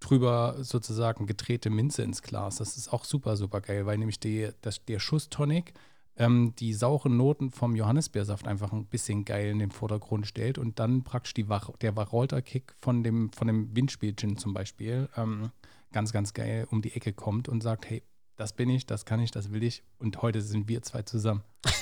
drüber 0.00 0.56
sozusagen 0.60 1.26
gedrehte 1.26 1.70
Minze 1.70 2.02
ins 2.02 2.22
Glas. 2.22 2.56
Das 2.56 2.76
ist 2.76 2.92
auch 2.92 3.04
super, 3.04 3.36
super 3.36 3.60
geil, 3.60 3.86
weil 3.86 3.98
nämlich 3.98 4.20
die, 4.20 4.50
das, 4.60 4.84
der 4.84 4.98
Schuss 4.98 5.28
Tonic 5.28 5.72
ähm, 6.16 6.54
die 6.58 6.74
sauren 6.74 7.16
Noten 7.16 7.50
vom 7.50 7.74
Johannisbeersaft 7.74 8.46
einfach 8.46 8.72
ein 8.72 8.86
bisschen 8.86 9.24
geil 9.24 9.50
in 9.50 9.58
den 9.58 9.70
Vordergrund 9.70 10.26
stellt 10.26 10.58
und 10.58 10.78
dann 10.78 11.04
praktisch 11.04 11.34
die 11.34 11.48
Wach 11.48 11.70
der 11.80 11.96
Wacholder-Kick 11.96 12.74
von 12.80 13.02
dem, 13.02 13.32
von 13.32 13.46
dem 13.46 13.74
Windspiel-Gin 13.74 14.36
zum 14.36 14.52
Beispiel 14.52 15.08
ähm, 15.16 15.50
ganz, 15.92 16.12
ganz 16.12 16.34
geil 16.34 16.66
um 16.70 16.82
die 16.82 16.94
Ecke 16.94 17.12
kommt 17.12 17.48
und 17.48 17.62
sagt, 17.62 17.88
hey, 17.88 18.02
das 18.42 18.52
bin 18.52 18.68
ich, 18.68 18.86
das 18.86 19.04
kann 19.04 19.20
ich, 19.20 19.30
das 19.30 19.52
will 19.52 19.62
ich 19.62 19.84
und 20.00 20.20
heute 20.20 20.42
sind 20.42 20.66
wir 20.68 20.82
zwei 20.82 21.02
zusammen. 21.02 21.42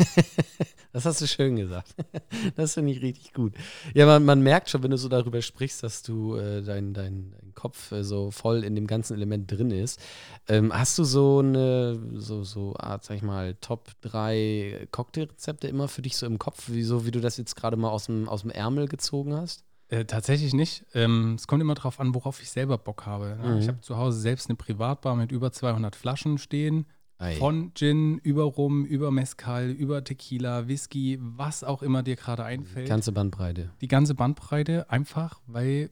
Das 0.93 1.05
hast 1.05 1.21
du 1.21 1.29
schön 1.29 1.55
gesagt. 1.55 1.95
Das 2.57 2.75
finde 2.75 2.91
ich 2.91 3.01
richtig 3.01 3.33
gut. 3.33 3.55
Ja, 3.95 4.07
man, 4.07 4.25
man 4.25 4.43
merkt 4.43 4.69
schon, 4.69 4.83
wenn 4.83 4.91
du 4.91 4.99
so 4.99 5.09
darüber 5.09 5.41
sprichst, 5.41 5.85
dass 5.85 6.03
du 6.03 6.35
äh, 6.35 6.63
dein, 6.63 6.95
dein, 6.95 7.31
dein 7.31 7.55
Kopf 7.55 7.93
äh, 7.93 8.03
so 8.03 8.33
voll 8.33 8.65
in 8.65 8.75
dem 8.75 8.89
ganzen 8.89 9.15
Element 9.15 9.49
drin 9.53 9.71
ist. 9.71 10.01
Ähm, 10.49 10.73
hast 10.77 10.99
du 10.99 11.05
so 11.05 11.39
eine, 11.39 11.97
so, 12.15 12.43
so 12.43 12.75
Art, 12.77 13.05
sag 13.05 13.15
ich 13.15 13.23
mal, 13.23 13.55
Top 13.61 13.91
3 14.01 14.89
Cocktailrezepte 14.91 15.69
immer 15.69 15.87
für 15.87 16.03
dich 16.03 16.17
so 16.17 16.27
im 16.27 16.41
Kopf, 16.41 16.71
wie, 16.71 16.83
so 16.83 17.07
wie 17.07 17.13
du 17.13 17.21
das 17.21 17.37
jetzt 17.37 17.55
gerade 17.55 17.77
mal 17.77 17.91
aus 17.91 18.07
dem, 18.07 18.29
aus 18.29 18.43
dem 18.43 18.51
Ärmel 18.51 18.89
gezogen 18.89 19.37
hast? 19.37 19.65
Äh, 19.91 20.05
tatsächlich 20.05 20.55
nicht. 20.55 20.87
Ähm, 20.95 21.35
es 21.35 21.49
kommt 21.49 21.61
immer 21.61 21.75
darauf 21.75 21.99
an, 21.99 22.15
worauf 22.15 22.41
ich 22.41 22.51
selber 22.51 22.79
Bock 22.79 23.07
habe. 23.07 23.37
Ne? 23.43 23.49
Mhm. 23.49 23.59
Ich 23.59 23.69
habe 23.69 23.81
zu 23.81 23.97
Hause 23.97 24.21
selbst 24.21 24.49
eine 24.49 24.57
Privatbar 24.57 25.17
mit 25.17 25.33
über 25.33 25.53
200 25.53 25.97
Flaschen 25.97 26.39
stehen. 26.39 26.87
Ei. 27.19 27.35
Von 27.35 27.75
Gin, 27.75 28.17
über 28.19 28.45
Rum, 28.45 28.87
über 28.87 29.11
Mezcal, 29.11 29.69
über 29.69 30.03
Tequila, 30.05 30.69
Whisky, 30.69 31.19
was 31.21 31.65
auch 31.65 31.83
immer 31.83 32.03
dir 32.03 32.17
gerade 32.17 32.45
einfällt. 32.45 32.89
Ganze 32.89 33.13
Bandbreite. 33.13 33.73
die 33.83 33.89
ganze 33.89 34.15
Bandbreite, 34.15 34.89
einfach 34.89 35.41
weil 35.47 35.91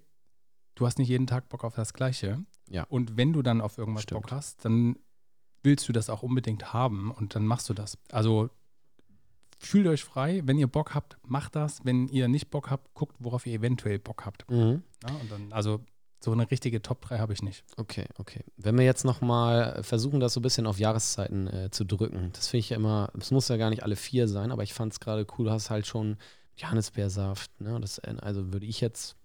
du 0.75 0.87
hast 0.87 0.99
nicht 0.99 1.09
jeden 1.09 1.27
Tag 1.27 1.49
Bock 1.51 1.65
auf 1.65 1.75
das 1.75 1.93
Gleiche. 1.93 2.39
Ja. 2.71 2.85
Und 2.89 3.17
wenn 3.17 3.33
du 3.33 3.43
dann 3.43 3.61
auf 3.61 3.77
irgendwas 3.77 4.05
Stimmt. 4.05 4.23
Bock 4.23 4.33
hast, 4.33 4.65
dann 4.65 4.97
willst 5.63 5.89
du 5.89 5.93
das 5.93 6.09
auch 6.09 6.23
unbedingt 6.23 6.73
haben 6.73 7.11
und 7.11 7.35
dann 7.35 7.45
machst 7.45 7.69
du 7.69 7.75
das. 7.75 7.99
Also 8.11 8.49
fühlt 9.59 9.87
euch 9.87 10.05
frei, 10.05 10.43
wenn 10.45 10.59
ihr 10.59 10.67
Bock 10.67 10.95
habt, 10.95 11.19
macht 11.27 11.57
das. 11.57 11.85
Wenn 11.85 12.09
ihr 12.09 12.29
nicht 12.29 12.51
Bock 12.51 12.71
habt, 12.71 12.95
guckt, 12.95 13.17
worauf 13.19 13.47
ihr 13.47 13.55
eventuell 13.55 13.99
Bock 13.99 14.25
habt. 14.25 14.49
Mhm. 14.51 14.83
Ja, 15.07 15.15
und 15.21 15.31
dann, 15.31 15.53
also 15.53 15.81
so 16.21 16.33
eine 16.33 16.51
richtige 16.51 16.83
Top 16.83 17.03
3 17.03 17.19
habe 17.19 17.33
ich 17.33 17.43
nicht. 17.43 17.65
Okay, 17.77 18.07
okay. 18.19 18.45
Wenn 18.57 18.77
wir 18.77 18.85
jetzt 18.85 19.05
nochmal 19.05 19.83
versuchen, 19.83 20.21
das 20.21 20.33
so 20.33 20.41
ein 20.41 20.43
bisschen 20.43 20.67
auf 20.67 20.79
Jahreszeiten 20.79 21.47
äh, 21.47 21.71
zu 21.71 21.85
drücken, 21.85 22.31
das 22.33 22.49
finde 22.49 22.61
ich 22.61 22.71
ja 22.71 22.77
immer, 22.77 23.11
es 23.19 23.31
muss 23.31 23.49
ja 23.49 23.57
gar 23.57 23.71
nicht 23.71 23.85
alle 23.85 23.97
vier 23.97 24.27
sein, 24.27 24.51
aber 24.51 24.63
ich 24.63 24.75
fand 24.75 24.93
es 24.93 25.01
gerade 25.01 25.27
cool, 25.37 25.47
du 25.47 25.51
hast 25.53 25.71
halt 25.71 25.87
schon 25.87 26.17
Johannisbeersaft, 26.57 27.61
ne? 27.61 27.79
Das, 27.81 27.99
äh, 27.99 28.17
also 28.21 28.53
würde 28.53 28.67
ich 28.67 28.81
jetzt 28.81 29.17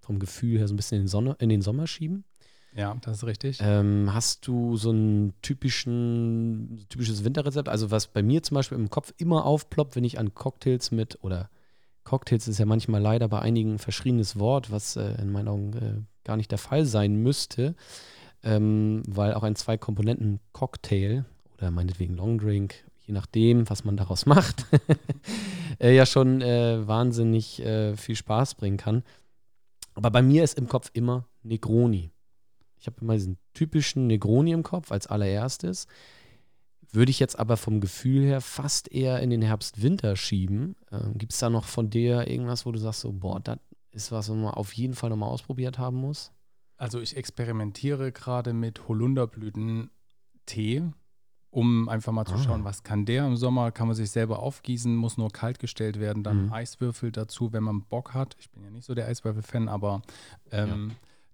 vom 0.00 0.18
Gefühl 0.18 0.58
her 0.58 0.68
so 0.68 0.74
ein 0.74 0.76
bisschen 0.76 1.00
in 1.00 1.08
Sonne, 1.08 1.36
in 1.38 1.48
den 1.48 1.62
Sommer 1.62 1.86
schieben. 1.86 2.24
Ja, 2.74 2.96
das 3.02 3.18
ist 3.18 3.24
richtig. 3.24 3.58
Ähm, 3.60 4.14
hast 4.14 4.46
du 4.46 4.76
so 4.76 4.90
ein 4.90 5.34
typischen, 5.42 6.86
typisches 6.88 7.22
Winterrezept? 7.22 7.68
Also 7.68 7.90
was 7.90 8.06
bei 8.06 8.22
mir 8.22 8.42
zum 8.42 8.54
Beispiel 8.54 8.78
im 8.78 8.88
Kopf 8.88 9.12
immer 9.18 9.44
aufploppt, 9.44 9.94
wenn 9.94 10.04
ich 10.04 10.18
an 10.18 10.34
Cocktails 10.34 10.90
mit, 10.90 11.18
oder 11.22 11.50
Cocktails 12.04 12.48
ist 12.48 12.58
ja 12.58 12.64
manchmal 12.64 13.02
leider 13.02 13.28
bei 13.28 13.40
einigen 13.40 13.78
verschriebenes 13.78 14.38
Wort, 14.38 14.70
was 14.70 14.96
äh, 14.96 15.20
in 15.20 15.30
meinen 15.30 15.48
Augen 15.48 15.72
äh, 15.74 16.24
gar 16.24 16.36
nicht 16.36 16.50
der 16.50 16.58
Fall 16.58 16.86
sein 16.86 17.16
müsste, 17.16 17.74
ähm, 18.42 19.02
weil 19.06 19.34
auch 19.34 19.42
ein 19.42 19.56
Zwei-Komponenten-Cocktail 19.56 21.24
oder 21.58 21.70
meinetwegen 21.70 22.14
Longdrink, 22.14 22.74
je 23.06 23.12
nachdem, 23.12 23.68
was 23.68 23.84
man 23.84 23.98
daraus 23.98 24.24
macht, 24.26 24.64
äh, 25.78 25.94
ja 25.94 26.06
schon 26.06 26.40
äh, 26.40 26.86
wahnsinnig 26.86 27.62
äh, 27.62 27.96
viel 27.96 28.16
Spaß 28.16 28.54
bringen 28.54 28.78
kann. 28.78 29.02
Aber 29.94 30.10
bei 30.10 30.22
mir 30.22 30.42
ist 30.42 30.56
im 30.58 30.68
Kopf 30.68 30.90
immer 30.94 31.26
Negroni. 31.42 32.10
Ich 32.82 32.86
habe 32.88 32.96
immer 33.00 33.14
diesen 33.14 33.38
typischen 33.54 34.08
Negroni 34.08 34.50
im 34.50 34.64
Kopf 34.64 34.90
als 34.90 35.06
allererstes. 35.06 35.86
Würde 36.90 37.10
ich 37.10 37.20
jetzt 37.20 37.38
aber 37.38 37.56
vom 37.56 37.80
Gefühl 37.80 38.24
her 38.24 38.40
fast 38.40 38.90
eher 38.92 39.20
in 39.20 39.30
den 39.30 39.40
Herbst-Winter 39.40 40.16
schieben. 40.16 40.74
Ähm, 40.90 41.16
Gibt 41.16 41.32
es 41.32 41.38
da 41.38 41.48
noch 41.48 41.64
von 41.64 41.88
dir 41.90 42.26
irgendwas, 42.28 42.66
wo 42.66 42.72
du 42.72 42.78
sagst, 42.80 43.00
so, 43.02 43.12
boah, 43.12 43.38
das 43.40 43.58
ist 43.92 44.10
was, 44.10 44.28
was 44.28 44.36
man 44.36 44.52
auf 44.52 44.72
jeden 44.74 44.94
Fall 44.94 45.10
nochmal 45.10 45.28
ausprobiert 45.30 45.78
haben 45.78 45.96
muss? 45.98 46.32
Also 46.76 47.00
ich 47.00 47.16
experimentiere 47.16 48.10
gerade 48.10 48.52
mit 48.52 48.88
Holunderblütentee, 48.88 50.82
um 51.50 51.88
einfach 51.88 52.12
mal 52.12 52.24
zu 52.24 52.34
Ah. 52.34 52.38
schauen, 52.38 52.64
was 52.64 52.82
kann 52.82 53.04
der 53.06 53.26
im 53.26 53.36
Sommer, 53.36 53.70
kann 53.70 53.86
man 53.86 53.94
sich 53.94 54.10
selber 54.10 54.40
aufgießen, 54.40 54.94
muss 54.96 55.16
nur 55.18 55.30
kalt 55.30 55.58
gestellt 55.60 56.00
werden, 56.00 56.22
dann 56.24 56.46
Mhm. 56.46 56.52
Eiswürfel 56.52 57.12
dazu, 57.12 57.52
wenn 57.52 57.62
man 57.62 57.82
Bock 57.84 58.14
hat. 58.14 58.36
Ich 58.40 58.50
bin 58.50 58.64
ja 58.64 58.70
nicht 58.70 58.84
so 58.84 58.94
der 58.94 59.06
Eiswürfel-Fan, 59.06 59.68
aber 59.68 60.02
ähm, 60.50 60.92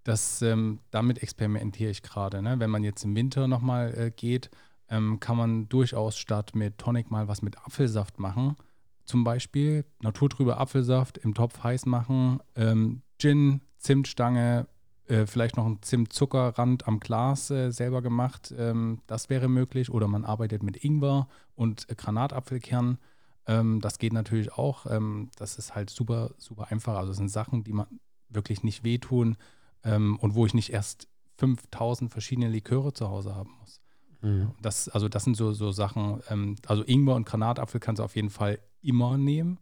das, 0.08 0.42
ähm, 0.42 0.80
damit 0.90 1.22
experimentiere 1.22 1.90
ich 1.90 2.02
gerade. 2.02 2.40
Ne? 2.42 2.58
Wenn 2.58 2.70
man 2.70 2.82
jetzt 2.82 3.04
im 3.04 3.14
Winter 3.14 3.46
nochmal 3.46 3.94
äh, 3.96 4.10
geht, 4.10 4.50
ähm, 4.88 5.20
kann 5.20 5.36
man 5.36 5.68
durchaus 5.68 6.16
statt 6.16 6.54
mit 6.54 6.78
Tonic 6.78 7.10
mal 7.10 7.28
was 7.28 7.42
mit 7.42 7.58
Apfelsaft 7.58 8.18
machen. 8.18 8.56
Zum 9.04 9.22
Beispiel 9.24 9.84
naturtrüber 10.00 10.58
Apfelsaft 10.58 11.18
im 11.18 11.34
Topf 11.34 11.62
heiß 11.62 11.86
machen, 11.86 12.40
ähm, 12.56 13.02
Gin, 13.18 13.60
Zimtstange, 13.78 14.66
Äh, 15.08 15.26
vielleicht 15.26 15.56
noch 15.56 15.64
ein 15.64 15.80
Zimt-Zuckerrand 15.80 16.86
am 16.86 17.00
Glas 17.00 17.50
äh, 17.50 17.70
selber 17.70 18.02
gemacht. 18.02 18.52
Ähm, 18.58 19.00
das 19.06 19.30
wäre 19.30 19.48
möglich. 19.48 19.90
Oder 19.90 20.06
man 20.06 20.26
arbeitet 20.26 20.62
mit 20.62 20.84
Ingwer 20.84 21.28
und 21.54 21.88
Granatapfelkern. 21.88 22.98
Ähm, 23.46 23.80
das 23.80 23.98
geht 23.98 24.12
natürlich 24.12 24.52
auch. 24.52 24.84
Ähm, 24.84 25.30
das 25.38 25.56
ist 25.56 25.74
halt 25.74 25.88
super, 25.88 26.32
super 26.36 26.70
einfach. 26.70 26.96
Also, 26.96 27.12
es 27.12 27.16
sind 27.16 27.30
Sachen, 27.30 27.64
die 27.64 27.72
man 27.72 27.86
wirklich 28.28 28.62
nicht 28.62 28.84
wehtun 28.84 29.36
ähm, 29.84 30.16
und 30.18 30.34
wo 30.34 30.46
ich 30.46 30.54
nicht 30.54 30.72
erst 30.72 31.08
5000 31.36 32.10
verschiedene 32.10 32.48
Liköre 32.48 32.92
zu 32.92 33.08
Hause 33.08 33.34
haben 33.34 33.50
muss. 33.60 33.80
Mhm. 34.20 34.52
Das, 34.60 34.88
also 34.88 35.08
das 35.08 35.24
sind 35.24 35.36
so, 35.36 35.52
so 35.52 35.70
Sachen, 35.70 36.20
ähm, 36.28 36.56
also 36.66 36.82
Ingwer 36.84 37.14
und 37.14 37.26
Granatapfel 37.26 37.80
kannst 37.80 38.00
du 38.00 38.04
auf 38.04 38.16
jeden 38.16 38.30
Fall 38.30 38.58
immer 38.82 39.16
nehmen, 39.16 39.58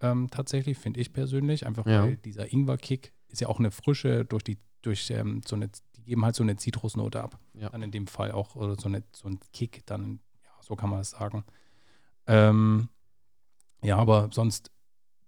ähm, 0.00 0.28
tatsächlich, 0.30 0.78
finde 0.78 1.00
ich 1.00 1.12
persönlich. 1.12 1.66
Einfach 1.66 1.86
Ja. 1.86 2.02
weil 2.02 2.16
dieser 2.16 2.52
Ingwer-Kick 2.52 3.12
ist 3.28 3.40
ja 3.40 3.48
auch 3.48 3.58
eine 3.60 3.70
frische, 3.70 4.24
durch 4.24 4.42
die, 4.42 4.58
durch 4.82 5.10
ähm, 5.10 5.42
so 5.46 5.54
eine, 5.54 5.70
die 5.96 6.02
geben 6.02 6.24
halt 6.24 6.34
so 6.34 6.42
eine 6.42 6.56
Zitrusnote 6.56 7.22
ab. 7.22 7.38
Ja. 7.54 7.68
Dann 7.70 7.82
in 7.82 7.92
dem 7.92 8.08
Fall 8.08 8.32
auch, 8.32 8.56
oder 8.56 8.74
so, 8.74 8.88
eine, 8.88 9.04
so 9.12 9.28
ein 9.28 9.38
Kick, 9.52 9.86
dann, 9.86 10.18
ja, 10.42 10.50
so 10.60 10.74
kann 10.74 10.90
man 10.90 10.98
das 10.98 11.10
sagen. 11.10 11.44
Ähm, 12.26 12.88
ja, 13.82 13.96
aber 13.96 14.28
sonst 14.32 14.70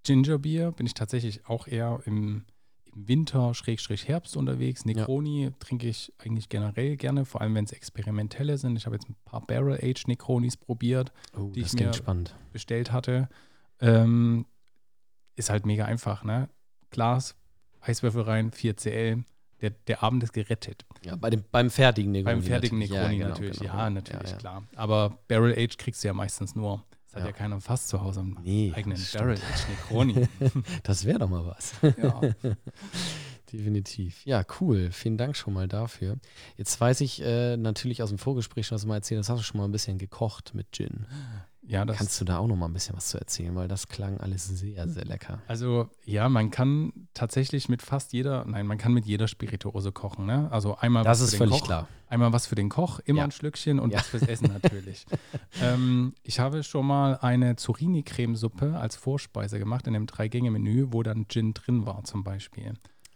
Gingerbier 0.04 0.72
bin 0.72 0.86
ich 0.86 0.94
tatsächlich 0.94 1.46
auch 1.46 1.66
eher 1.66 2.00
im, 2.04 2.44
im 2.94 3.08
Winter, 3.08 3.54
Schrägstrich 3.54 4.08
Herbst 4.08 4.36
unterwegs. 4.36 4.84
Negroni 4.84 5.50
trinke 5.58 5.88
ich 5.88 6.12
eigentlich 6.18 6.48
generell 6.48 6.96
gerne, 6.96 7.24
vor 7.24 7.40
allem 7.40 7.54
wenn 7.54 7.64
es 7.64 7.72
experimentelle 7.72 8.58
sind. 8.58 8.76
Ich 8.76 8.86
habe 8.86 8.96
jetzt 8.96 9.08
ein 9.08 9.16
paar 9.24 9.40
Barrel-Aged 9.46 10.08
Negronis 10.08 10.56
probiert, 10.56 11.12
Oh, 11.36 11.50
Die 11.50 11.60
ich 11.60 11.72
mir- 11.74 11.92
spannend. 11.92 12.34
bestellt 12.52 12.92
hatte. 12.92 13.28
Ähm, 13.80 14.46
ist 15.36 15.50
halt 15.50 15.66
mega 15.66 15.84
einfach, 15.84 16.24
ne? 16.24 16.48
Glas, 16.90 17.34
Eiswürfel 17.80 18.22
rein, 18.22 18.50
4cl. 18.52 19.24
Der, 19.60 19.70
der 19.70 20.02
Abend 20.02 20.22
ist 20.22 20.32
gerettet. 20.32 20.84
Ja, 21.04 21.16
bei 21.16 21.30
dem, 21.30 21.42
beim 21.50 21.70
fertigen 21.70 22.12
Negroni. 22.12 22.34
Beim 22.36 22.42
fertigen 22.42 22.78
natürlich. 22.78 22.98
Negroni 23.00 23.16
genau, 23.18 23.28
natürlich. 23.30 23.58
genau. 23.60 23.74
Ja, 23.76 23.90
natürlich, 23.90 24.22
Ja, 24.24 24.30
ja. 24.30 24.36
klar. 24.36 24.62
Aber 24.76 25.18
Barrel 25.28 25.52
Age 25.56 25.76
kriegst 25.78 26.04
du 26.04 26.08
ja 26.08 26.14
meistens 26.14 26.54
nur. 26.54 26.84
Das 27.14 27.22
hat 27.22 27.22
Ja. 27.22 27.26
ja, 27.26 27.32
keiner 27.32 27.60
fast 27.60 27.88
zu 27.88 28.00
Hause 28.00 28.20
am 28.20 28.38
Nee, 28.42 28.72
eigenen. 28.74 28.98
Barrel. 29.12 29.38
Das 30.82 31.04
wäre 31.04 31.18
doch 31.20 31.28
mal 31.28 31.46
was. 31.46 31.74
ja. 32.02 32.20
Definitiv. 33.52 34.24
Ja, 34.24 34.44
cool. 34.60 34.90
Vielen 34.90 35.16
Dank 35.16 35.36
schon 35.36 35.54
mal 35.54 35.68
dafür. 35.68 36.18
Jetzt 36.56 36.80
weiß 36.80 37.00
ich 37.02 37.22
äh, 37.22 37.56
natürlich 37.56 38.02
aus 38.02 38.08
dem 38.08 38.18
Vorgespräch 38.18 38.66
schon, 38.66 38.74
was 38.76 38.82
du 38.82 38.88
mal 38.88 38.96
erzählt 38.96 39.20
hast, 39.20 39.28
hast 39.28 39.38
du 39.38 39.44
schon 39.44 39.58
mal 39.58 39.64
ein 39.64 39.72
bisschen 39.72 39.98
gekocht 39.98 40.54
mit 40.54 40.72
Gin. 40.72 41.06
Ja, 41.66 41.84
das 41.84 41.96
Kannst 41.96 42.20
du 42.20 42.24
da 42.24 42.38
auch 42.38 42.46
noch 42.46 42.56
mal 42.56 42.66
ein 42.66 42.72
bisschen 42.72 42.94
was 42.96 43.08
zu 43.08 43.18
erzählen, 43.18 43.54
weil 43.56 43.68
das 43.68 43.88
klang 43.88 44.18
alles 44.18 44.46
sehr, 44.46 44.86
sehr 44.88 45.04
lecker. 45.04 45.40
Also 45.48 45.88
ja, 46.04 46.28
man 46.28 46.50
kann 46.50 46.92
tatsächlich 47.14 47.68
mit 47.68 47.80
fast 47.82 48.12
jeder, 48.12 48.44
nein, 48.44 48.66
man 48.66 48.76
kann 48.78 48.92
mit 48.92 49.06
jeder 49.06 49.28
Spirituose 49.28 49.90
kochen. 49.92 50.26
Ne? 50.26 50.48
Also 50.52 50.76
einmal 50.76 51.04
Das 51.04 51.20
was 51.20 51.28
ist 51.28 51.34
für 51.34 51.44
den 51.44 51.48
völlig 51.48 51.60
Koch, 51.60 51.66
klar. 51.66 51.88
einmal 52.08 52.32
was 52.32 52.46
für 52.46 52.54
den 52.54 52.68
Koch, 52.68 53.00
immer 53.04 53.20
Ja. 53.20 53.24
ein 53.24 53.30
Schlückchen 53.30 53.80
und 53.80 53.90
Ja. 53.92 53.98
was 54.00 54.08
fürs 54.08 54.22
Essen 54.28 54.48
natürlich. 54.52 55.06
ähm, 55.62 56.14
ich 56.22 56.38
habe 56.40 56.62
schon 56.62 56.86
mal 56.86 57.16
eine 57.18 57.56
Zucchini-Cremesuppe 57.56 58.76
als 58.78 58.96
Vorspeise 58.96 59.58
gemacht 59.58 59.86
in 59.86 59.96
einem 59.96 60.06
Drei-Gänge-Menü, 60.06 60.88
wo 60.90 61.02
dann 61.02 61.26
Gin 61.28 61.54
drin 61.54 61.86
war 61.86 62.04
zum 62.04 62.24
Beispiel. 62.24 62.74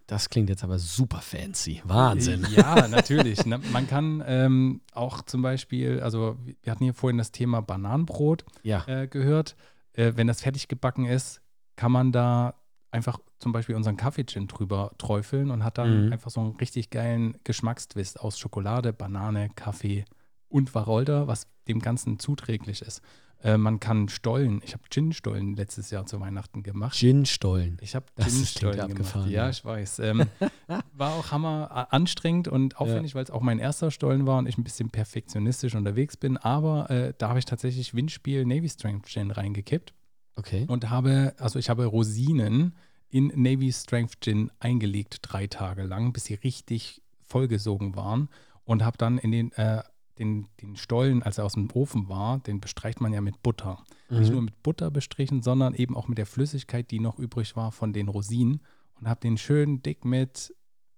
Das 0.09 0.31
klingt 0.31 0.49
jetzt 0.49 0.64
aber 0.64 0.79
super 0.79 1.21
fancy. 1.21 1.83
Wahnsinn. 1.85 2.44
Ja, 2.51 2.88
natürlich. 2.88 3.44
Man 3.44 3.87
kann 3.87 4.25
ähm, 4.27 4.81
auch 4.92 5.21
zum 5.23 5.42
Beispiel, 5.42 6.01
also 6.01 6.37
wir 6.62 6.73
hatten 6.73 6.83
hier 6.85 6.94
vorhin 6.94 7.18
das 7.18 7.31
Thema 7.31 7.61
Bananenbrot 7.61 8.44
Ja. 8.62 8.85
äh, 8.88 9.07
gehört. 9.07 9.55
Äh, 9.92 10.12
wenn 10.16 10.27
das 10.27 10.40
fertig 10.40 10.66
gebacken 10.66 11.05
ist, 11.05 11.42
kann 11.77 11.92
man 11.92 12.11
da 12.11 12.55
einfach 12.90 13.18
zum 13.38 13.53
Beispiel 13.53 13.75
unseren 13.77 13.99
Kaffee-Gin 13.99 14.47
drüber 14.49 14.92
träufeln 14.97 15.51
und 15.51 15.62
hat 15.62 15.77
dann 15.77 16.07
Mhm. 16.07 16.12
einfach 16.14 16.31
so 16.31 16.40
einen 16.40 16.57
richtig 16.57 16.88
geilen 16.88 17.37
Geschmackstwist 17.44 18.18
aus 18.18 18.38
Schokolade, 18.38 18.94
Banane, 18.94 19.51
Kaffee 19.55 20.07
und 20.49 20.75
Wacholder, 20.75 21.27
was 21.29 21.47
dem 21.68 21.81
Ganzen 21.81 22.18
zuträglich 22.18 22.81
ist. 22.81 23.03
Äh, 23.42 23.57
man 23.57 23.79
kann 23.79 24.09
Stollen, 24.09 24.61
ich 24.64 24.72
habe 24.74 24.83
Gin-Stollen 24.90 25.55
letztes 25.55 25.90
Jahr 25.90 26.07
zu 26.07 26.18
Weihnachten 26.20 26.62
gemacht. 26.64 26.96
Gin-Stollen. 26.96 27.79
Ich 27.81 27.94
habe 27.94 28.07
Gin-Stollen 28.18 28.74
gemacht. 28.77 28.90
abgefahren, 28.90 29.31
Ja, 29.31 29.44
ja. 29.44 29.51
ich 29.51 29.64
weiß. 29.64 30.01
Ähm, 30.01 30.24
war 30.92 31.12
auch 31.14 31.31
hammer 31.31 31.70
a- 31.70 31.83
anstrengend 31.85 32.48
und 32.48 32.79
aufwendig, 32.79 33.14
weil 33.14 33.22
es 33.22 33.31
auch 33.31 33.40
mein 33.42 33.59
erster 33.61 33.90
Stollen 33.92 34.27
war 34.27 34.38
und 34.38 34.48
ich 34.48 34.59
ein 34.59 34.64
bisschen 34.64 34.90
perfektionistisch 34.90 35.74
unterwegs 35.77 36.16
bin. 36.16 36.37
Aber 36.37 36.90
äh, 36.90 37.14
da 37.16 37.29
habe 37.29 37.38
ich 37.38 37.44
tatsächlich 37.44 37.94
Windspiel 37.94 38.44
Navy 38.44 38.68
Strength 38.68 39.07
Gin 39.07 39.31
reingekippt 39.31 39.94
Okay. 40.37 40.64
und 40.68 40.90
habe, 40.90 41.35
also 41.38 41.59
ich 41.59 41.68
habe 41.70 41.85
Rosinen 41.87 42.74
in 43.09 43.33
Navy 43.37 43.72
Strength 43.72 44.20
Gin 44.20 44.51
eingelegt, 44.61 45.18
drei 45.22 45.46
Tage 45.46 45.83
lang, 45.85 46.12
bis 46.12 46.24
sie 46.27 46.35
richtig 46.35 47.03
vollgesogen 47.27 47.94
waren 47.96 48.29
und 48.64 48.85
habe 48.85 48.98
dann 48.98 49.18
in 49.18 49.31
den, 49.31 49.53
äh, 49.53 49.83
den, 50.18 50.48
den 50.61 50.76
Stollen, 50.76 51.22
als 51.22 51.38
er 51.38 51.44
aus 51.44 51.52
dem 51.54 51.70
Ofen 51.72 52.09
war, 52.09 52.38
den 52.40 52.61
bestreicht 52.61 53.00
man 53.00 53.12
ja 53.12 53.20
mit 53.20 53.42
Butter. 53.42 53.83
Nicht 54.11 54.28
Mhm. 54.28 54.33
nur 54.35 54.42
mit 54.42 54.62
Butter 54.62 54.90
bestrichen, 54.90 55.42
sondern 55.42 55.74
eben 55.74 55.96
auch 55.96 56.09
mit 56.09 56.18
der 56.18 56.26
Flüssigkeit, 56.26 56.90
die 56.90 57.00
noch 57.00 57.18
übrig 57.18 57.57
war 57.57 57.72
von 57.72 57.92
den 57.92 58.09
Rosinen 58.09 58.61
und 58.98 59.09
habe 59.09 59.20
den 59.20 59.38
schön 59.38 59.83
dick 59.83 60.04
mit 60.04 60.54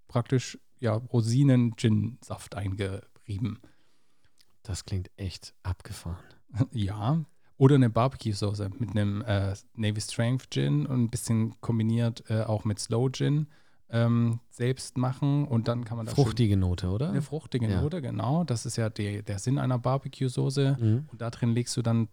praktisch 0.08 0.58
ja, 0.80 0.94
Rosinen-Gin-Saft 0.94 2.54
eingerieben. 2.54 3.58
Das 4.62 4.84
klingt 4.84 5.10
echt 5.16 5.54
abgefahren. 5.62 6.24
Ja. 6.72 7.24
Oder 7.58 7.74
eine 7.74 7.90
Barbecue-Soße 7.90 8.70
mit 8.78 8.90
einem 8.90 9.20
äh, 9.22 9.54
Navy 9.74 10.00
Strength 10.00 10.50
Gin 10.50 10.86
und 10.86 11.02
ein 11.04 11.10
bisschen 11.10 11.60
kombiniert 11.60 12.24
äh, 12.30 12.42
auch 12.42 12.64
mit 12.64 12.78
Slow 12.78 13.10
Gin 13.12 13.46
ähm, 13.92 14.40
selbst 14.50 14.96
machen 14.98 15.46
und 15.46 15.66
dann 15.68 15.84
kann 15.84 15.96
man 15.96 16.06
da 16.06 16.14
schön 16.14 16.24
Fruchtige 16.24 16.56
Note, 16.56 16.88
oder? 16.90 17.10
eine 17.10 17.22
fruchtige 17.22 17.68
Ja. 17.68 17.80
Note, 17.82 18.00
genau. 18.00 18.44
Das 18.44 18.64
ist 18.66 18.76
ja 18.76 18.88
die, 18.90 19.22
der 19.22 19.38
Sinn 19.38 19.58
einer 19.58 19.78
Barbecue-Soße. 19.78 20.76
Mhm. 20.80 21.04
Und 21.10 21.20
da 21.20 21.30
drin 21.30 21.54
legst 21.54 21.76
du 21.76 21.82
dann 21.82 22.08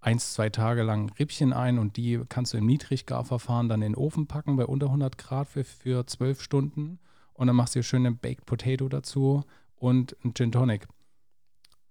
eins, 0.00 0.34
zwei 0.34 0.50
Tage 0.50 0.82
lang 0.82 1.10
Rippchen 1.18 1.52
ein 1.52 1.78
und 1.78 1.96
die 1.96 2.20
kannst 2.28 2.52
du 2.52 2.58
im 2.58 2.66
Niedriggarverfahren 2.66 3.68
dann 3.68 3.82
in 3.82 3.92
den 3.92 3.96
Ofen 3.96 4.26
packen 4.26 4.56
bei 4.56 4.66
unter 4.66 4.86
100 4.86 5.16
Grad 5.18 5.48
für, 5.48 5.64
für 5.64 6.06
12 6.06 6.42
Stunden. 6.42 6.98
Und 7.34 7.48
dann 7.48 7.56
machst 7.56 7.74
du 7.74 7.82
schön 7.82 8.06
ein 8.06 8.18
Baked 8.18 8.46
Potato 8.46 8.88
dazu 8.88 9.42
und 9.74 10.16
ein 10.24 10.32
Gin 10.34 10.52
Tonic. 10.52 10.86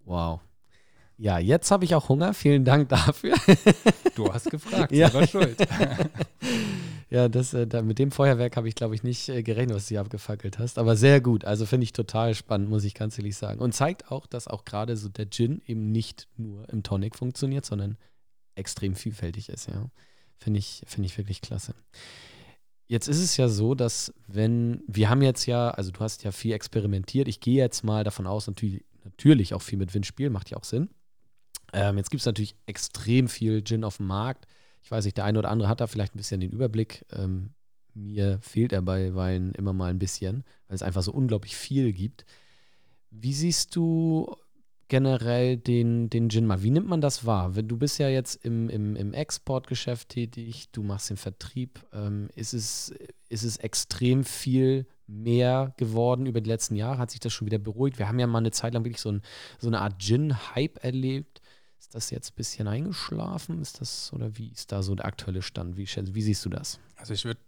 Wow. 0.05 0.39
Ja, 1.17 1.39
jetzt 1.39 1.71
habe 1.71 1.85
ich 1.85 1.95
auch 1.95 2.09
Hunger. 2.09 2.33
Vielen 2.33 2.65
Dank 2.65 2.89
dafür. 2.89 3.35
Du 4.15 4.31
hast 4.33 4.49
gefragt, 4.51 4.91
Ja. 4.95 5.09
selber 5.09 5.27
schuld. 5.27 5.57
Ja, 7.09 7.29
das, 7.29 7.53
äh, 7.53 7.67
da, 7.67 7.81
mit 7.81 7.99
dem 7.99 8.11
Feuerwerk 8.11 8.57
habe 8.57 8.67
ich, 8.67 8.75
glaube 8.75 8.95
ich, 8.95 9.03
nicht 9.03 9.29
äh, 9.29 9.43
gerechnet, 9.43 9.75
was 9.75 9.85
du 9.85 9.89
hier 9.89 10.01
abgefackelt 10.01 10.57
hast. 10.57 10.79
Aber 10.79 10.95
sehr 10.95 11.21
gut. 11.21 11.45
Also 11.45 11.65
finde 11.65 11.83
ich 11.83 11.93
total 11.93 12.33
spannend, 12.33 12.69
muss 12.69 12.83
ich 12.83 12.95
ganz 12.95 13.17
ehrlich 13.17 13.37
sagen. 13.37 13.59
Und 13.59 13.73
zeigt 13.73 14.11
auch, 14.11 14.25
dass 14.25 14.47
auch 14.47 14.65
gerade 14.65 14.97
so 14.97 15.09
der 15.09 15.29
Gin 15.29 15.61
eben 15.67 15.91
nicht 15.91 16.27
nur 16.37 16.67
im 16.69 16.81
Tonic 16.81 17.15
funktioniert, 17.15 17.65
sondern 17.65 17.97
extrem 18.55 18.95
vielfältig 18.95 19.49
ist, 19.49 19.67
ja. 19.67 19.89
Finde 20.37 20.59
ich, 20.59 20.83
finde 20.85 21.05
ich 21.05 21.17
wirklich 21.17 21.41
klasse. 21.41 21.75
Jetzt 22.87 23.07
ist 23.07 23.19
es 23.19 23.37
ja 23.37 23.47
so, 23.47 23.73
dass 23.73 24.13
wenn, 24.27 24.83
wir 24.87 25.09
haben 25.09 25.21
jetzt 25.21 25.45
ja, 25.45 25.69
also 25.71 25.91
du 25.91 25.99
hast 26.01 26.23
ja 26.23 26.31
viel 26.31 26.53
experimentiert, 26.53 27.27
ich 27.27 27.39
gehe 27.39 27.55
jetzt 27.55 27.83
mal 27.83 28.03
davon 28.03 28.27
aus, 28.27 28.47
natürlich, 28.47 28.83
natürlich 29.03 29.53
auch 29.53 29.61
viel 29.61 29.79
mit 29.79 29.93
Windspiel, 29.93 30.29
macht 30.29 30.49
ja 30.49 30.57
auch 30.57 30.63
Sinn. 30.63 30.89
Ähm, 31.73 31.97
jetzt 31.97 32.11
gibt 32.11 32.21
es 32.21 32.25
natürlich 32.25 32.55
extrem 32.65 33.27
viel 33.27 33.63
Gin 33.63 33.83
auf 33.83 33.97
dem 33.97 34.07
Markt. 34.07 34.45
Ich 34.85 34.91
weiß 34.91 35.05
nicht, 35.05 35.17
der 35.17 35.25
eine 35.25 35.39
oder 35.39 35.49
andere 35.49 35.67
hat 35.67 35.81
da 35.81 35.87
vielleicht 35.87 36.13
ein 36.13 36.19
bisschen 36.19 36.41
den 36.41 36.51
Überblick. 36.51 37.05
Ähm, 37.11 37.49
mir 37.95 38.37
fehlt 38.41 38.71
er 38.71 38.83
bei 38.83 39.15
Wein 39.15 39.51
immer 39.57 39.73
mal 39.73 39.89
ein 39.89 39.97
bisschen, 39.97 40.43
weil 40.67 40.75
es 40.75 40.83
einfach 40.83 41.01
so 41.01 41.11
unglaublich 41.11 41.55
viel 41.55 41.91
gibt. 41.91 42.23
Wie 43.09 43.33
siehst 43.33 43.75
du 43.75 44.35
generell 44.87 45.57
den, 45.57 46.11
den 46.11 46.29
Gin 46.29 46.45
mal? 46.45 46.61
Wie 46.61 46.69
nimmt 46.69 46.87
man 46.87 47.01
das 47.01 47.25
wahr? 47.25 47.49
Du 47.49 47.77
bist 47.77 47.97
ja 47.97 48.09
jetzt 48.09 48.45
im, 48.45 48.69
im, 48.69 48.95
im 48.95 49.13
Exportgeschäft 49.13 50.09
tätig, 50.09 50.69
du 50.71 50.83
machst 50.83 51.09
den 51.09 51.17
Vertrieb. 51.17 51.83
Ähm, 51.91 52.29
ist, 52.35 52.53
es, 52.53 52.93
ist 53.27 53.43
es 53.43 53.57
extrem 53.57 54.23
viel 54.23 54.85
mehr 55.07 55.73
geworden 55.77 56.27
über 56.27 56.41
die 56.41 56.49
letzten 56.51 56.75
Jahre? 56.75 56.99
Hat 56.99 57.09
sich 57.09 57.19
das 57.19 57.33
schon 57.33 57.47
wieder 57.47 57.57
beruhigt? 57.57 57.97
Wir 57.97 58.07
haben 58.07 58.19
ja 58.19 58.27
mal 58.27 58.37
eine 58.37 58.51
Zeit 58.51 58.75
lang 58.75 58.85
wirklich 58.85 59.01
so, 59.01 59.11
ein, 59.11 59.23
so 59.57 59.65
eine 59.65 59.81
Art 59.81 59.97
Gin-Hype 59.97 60.83
erlebt. 60.83 61.34
Ist 61.95 62.07
das 62.07 62.11
jetzt 62.11 62.31
ein 62.31 62.35
bisschen 62.35 62.67
eingeschlafen? 62.67 63.61
Ist 63.61 63.79
das, 63.79 64.11
oder 64.11 64.37
wie 64.37 64.49
ist 64.49 64.71
da 64.73 64.83
so 64.83 64.95
der 64.95 65.05
aktuelle 65.05 65.41
Stand? 65.41 65.77
Wie, 65.77 65.85
wie 65.87 66.21
siehst 66.21 66.43
du 66.43 66.49
das? 66.49 66.77
Also 66.97 67.13
ich 67.13 67.23
würde 67.23 67.39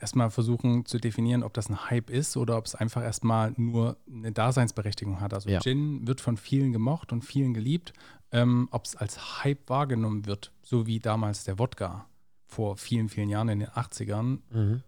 erstmal 0.00 0.30
versuchen 0.30 0.84
zu 0.86 0.98
definieren, 0.98 1.42
ob 1.42 1.52
das 1.52 1.68
ein 1.68 1.90
Hype 1.90 2.08
ist 2.10 2.36
oder 2.36 2.58
ob 2.58 2.66
es 2.66 2.76
einfach 2.76 3.02
erstmal 3.02 3.52
nur 3.56 3.96
eine 4.08 4.30
Daseinsberechtigung 4.30 5.20
hat. 5.20 5.34
Also 5.34 5.50
Ja. 5.50 5.58
Gin 5.60 6.06
wird 6.06 6.20
von 6.20 6.36
vielen 6.36 6.72
gemocht 6.72 7.12
und 7.12 7.22
vielen 7.22 7.54
geliebt. 7.54 7.92
Ähm, 8.30 8.68
ob 8.70 8.84
es 8.84 8.94
als 8.94 9.42
Hype 9.42 9.68
wahrgenommen 9.68 10.26
wird, 10.26 10.52
so 10.62 10.86
wie 10.86 11.00
damals 11.00 11.42
der 11.44 11.58
Wodka 11.58 12.06
vor 12.46 12.76
vielen, 12.76 13.08
vielen 13.08 13.28
Jahren 13.28 13.48
in 13.48 13.58
den 13.60 13.68
80ern, 13.70 14.42
Mhm. 14.50 14.82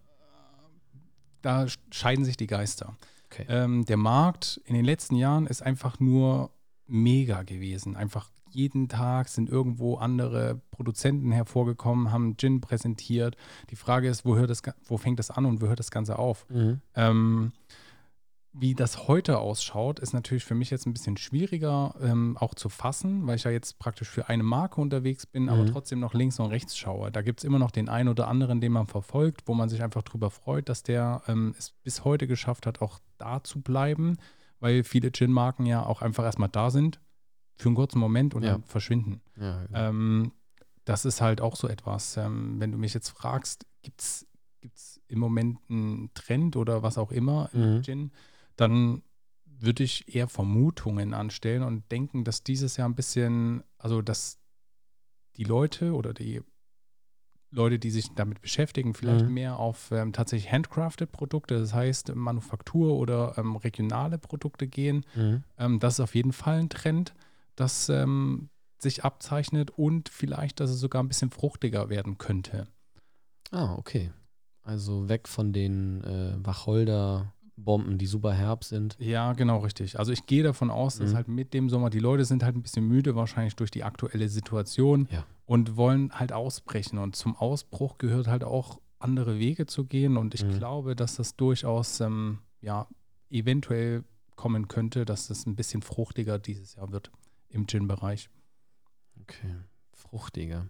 da 1.41 1.65
scheiden 1.91 2.23
sich 2.25 2.37
die 2.37 2.47
Geister. 2.47 2.95
Okay. 3.25 3.45
Ähm, 3.49 3.85
der 3.85 3.97
Markt 3.97 4.61
in 4.65 4.73
den 4.75 4.85
letzten 4.85 5.15
Jahren 5.15 5.47
ist 5.47 5.61
einfach 5.61 5.99
nur 5.99 6.51
mega 6.87 7.43
gewesen. 7.43 7.95
Einfach 7.95 8.29
jeden 8.51 8.87
Tag 8.89 9.27
sind 9.29 9.49
irgendwo 9.49 9.95
andere 9.95 10.61
Produzenten 10.71 11.31
hervorgekommen, 11.31 12.11
haben 12.11 12.37
Gin 12.37 12.61
präsentiert. 12.61 13.35
Die 13.69 13.75
Frage 13.75 14.07
ist, 14.09 14.25
wo, 14.25 14.35
hört 14.35 14.49
das, 14.49 14.61
wo 14.85 14.97
fängt 14.97 15.19
das 15.19 15.31
an 15.31 15.45
und 15.45 15.61
wo 15.61 15.67
hört 15.67 15.79
das 15.79 15.91
Ganze 15.91 16.17
auf? 16.19 16.45
Mhm. 16.49 16.81
Ähm, 16.95 17.51
wie 18.51 18.73
das 18.73 19.07
heute 19.07 19.37
ausschaut, 19.37 19.99
ist 19.99 20.11
natürlich 20.13 20.43
für 20.43 20.55
mich 20.55 20.71
jetzt 20.71 20.87
ein 20.87 20.93
bisschen 20.93 21.17
schwieriger 21.17 21.93
ähm, 22.01 22.35
auch 22.39 22.55
zu 22.55 22.67
fassen, 22.67 23.27
weil 23.27 23.35
ich 23.35 23.43
ja 23.43 23.51
jetzt 23.51 23.77
praktisch 23.77 24.09
für 24.09 24.27
eine 24.27 24.41
Marke 24.41 24.81
unterwegs 24.81 25.27
bin, 25.27 25.49
aber 25.49 25.61
Mhm. 25.63 25.67
trotzdem 25.67 25.99
noch 25.99 26.15
links 26.15 26.39
und 26.39 26.47
rechts 26.47 26.75
schaue. 26.75 27.11
Da 27.11 27.21
gibt 27.21 27.39
es 27.39 27.43
immer 27.43 27.59
noch 27.59 27.69
den 27.69 27.89
einen 27.89 28.09
oder 28.09 28.27
anderen, 28.27 28.59
den 28.59 28.71
man 28.71 28.87
verfolgt, 28.87 29.43
wo 29.45 29.53
man 29.53 29.69
sich 29.69 29.83
einfach 29.83 30.01
drüber 30.01 30.31
freut, 30.31 30.67
dass 30.67 30.81
der 30.81 31.21
ähm, 31.27 31.53
es 31.59 31.73
bis 31.83 32.03
heute 32.03 32.25
geschafft 32.25 32.65
hat, 32.65 32.81
auch 32.81 32.97
da 33.19 33.43
zu 33.43 33.61
bleiben, 33.61 34.17
weil 34.59 34.83
viele 34.83 35.11
Gin-Marken 35.11 35.67
ja 35.67 35.85
auch 35.85 36.01
einfach 36.01 36.23
erstmal 36.23 36.49
da 36.49 36.71
sind 36.71 36.99
für 37.59 37.69
einen 37.69 37.75
kurzen 37.75 37.99
Moment 37.99 38.33
und 38.35 38.43
Ja. 38.43 38.53
dann 38.53 38.63
verschwinden. 38.63 39.21
Ja, 39.37 39.65
genau. 39.65 39.79
Ähm, 39.89 40.31
das 40.85 41.05
ist 41.05 41.21
halt 41.21 41.41
auch 41.41 41.55
so 41.55 41.67
etwas. 41.67 42.17
Ähm, 42.17 42.59
wenn 42.59 42.71
du 42.71 42.77
mich 42.77 42.93
jetzt 42.93 43.09
fragst, 43.09 43.65
gibt 43.83 44.01
es 44.01 44.25
im 45.07 45.19
Moment 45.19 45.59
einen 45.69 46.09
Trend 46.13 46.55
oder 46.55 46.81
was 46.83 46.97
auch 46.97 47.11
immer 47.11 47.49
im 47.53 47.59
Mhm. 47.77 47.83
Gin, 47.83 48.11
dann 48.55 49.03
würde 49.45 49.83
ich 49.83 50.13
eher 50.13 50.27
Vermutungen 50.27 51.13
anstellen 51.13 51.63
und 51.63 51.91
denken, 51.91 52.23
dass 52.23 52.43
dieses 52.43 52.77
Jahr 52.77 52.87
ein 52.87 52.95
bisschen, 52.95 53.63
also 53.77 54.01
dass 54.01 54.39
die 55.35 55.43
Leute 55.43 55.93
oder 55.93 56.13
die 56.13 56.41
Leute, 57.51 57.79
die 57.79 57.89
sich 57.89 58.13
damit 58.15 58.41
beschäftigen, 58.41 58.93
vielleicht 58.93 59.25
Mhm. 59.25 59.33
mehr 59.33 59.57
auf 59.59 59.91
ähm, 59.91 60.13
tatsächlich 60.13 60.51
handcrafted 60.51 61.11
Produkte, 61.11 61.59
das 61.59 61.73
heißt 61.73 62.15
Manufaktur 62.15 62.95
oder 62.95 63.37
ähm, 63.37 63.55
regionale 63.55 64.17
Produkte 64.17 64.67
gehen. 64.67 65.05
Mhm. 65.15 65.43
Ähm, 65.57 65.79
das 65.79 65.95
ist 65.95 65.99
auf 65.99 66.15
jeden 66.15 66.31
Fall 66.31 66.59
ein 66.59 66.69
Trend, 66.69 67.13
das 67.55 67.89
ähm, 67.89 68.49
sich 68.77 69.03
abzeichnet 69.03 69.71
und 69.71 70.09
vielleicht, 70.09 70.59
dass 70.59 70.69
es 70.69 70.79
sogar 70.79 71.03
ein 71.03 71.07
bisschen 71.07 71.31
fruchtiger 71.31 71.89
werden 71.89 72.17
könnte. 72.17 72.67
Ah, 73.51 73.73
okay. 73.75 74.11
Also 74.63 75.09
weg 75.09 75.27
von 75.27 75.51
den 75.53 76.03
äh, 76.03 76.35
Wacholder-Bomben, 76.45 77.97
die 77.97 78.05
super 78.05 78.33
herb 78.33 78.63
sind. 78.63 78.95
Ja, 78.99 79.33
genau, 79.33 79.59
richtig. 79.59 79.99
Also 79.99 80.11
ich 80.11 80.25
gehe 80.25 80.43
davon 80.43 80.69
aus, 80.69 80.97
dass 80.97 81.11
Mhm. 81.11 81.15
halt 81.15 81.27
mit 81.27 81.53
dem 81.53 81.69
Sommer, 81.69 81.89
die 81.89 81.99
Leute 81.99 82.25
sind 82.25 82.43
halt 82.43 82.55
ein 82.55 82.61
bisschen 82.61 82.87
müde, 82.87 83.15
wahrscheinlich 83.15 83.55
durch 83.55 83.71
die 83.71 83.83
aktuelle 83.83 84.29
Situation 84.29 85.07
Ja. 85.11 85.25
und 85.45 85.75
wollen 85.75 86.11
halt 86.13 86.31
ausbrechen. 86.33 86.99
Und 86.99 87.15
zum 87.15 87.35
Ausbruch 87.35 87.97
gehört 87.97 88.27
halt 88.27 88.43
auch 88.43 88.79
andere 88.99 89.39
Wege 89.39 89.65
zu 89.65 89.85
gehen. 89.85 90.17
Und 90.17 90.33
ich 90.35 90.45
Mhm. 90.45 90.51
glaube, 90.51 90.95
dass 90.95 91.15
das 91.15 91.35
durchaus 91.35 91.99
ähm, 92.01 92.39
ja 92.61 92.87
eventuell 93.29 94.03
kommen 94.35 94.67
könnte, 94.67 95.05
dass 95.05 95.27
das 95.27 95.45
ein 95.45 95.55
bisschen 95.55 95.81
fruchtiger 95.81 96.39
dieses 96.39 96.75
Jahr 96.75 96.91
wird 96.91 97.11
im 97.49 97.67
Gin-Bereich. 97.67 98.29
Okay, 99.21 99.55
fruchtiger. 99.93 100.67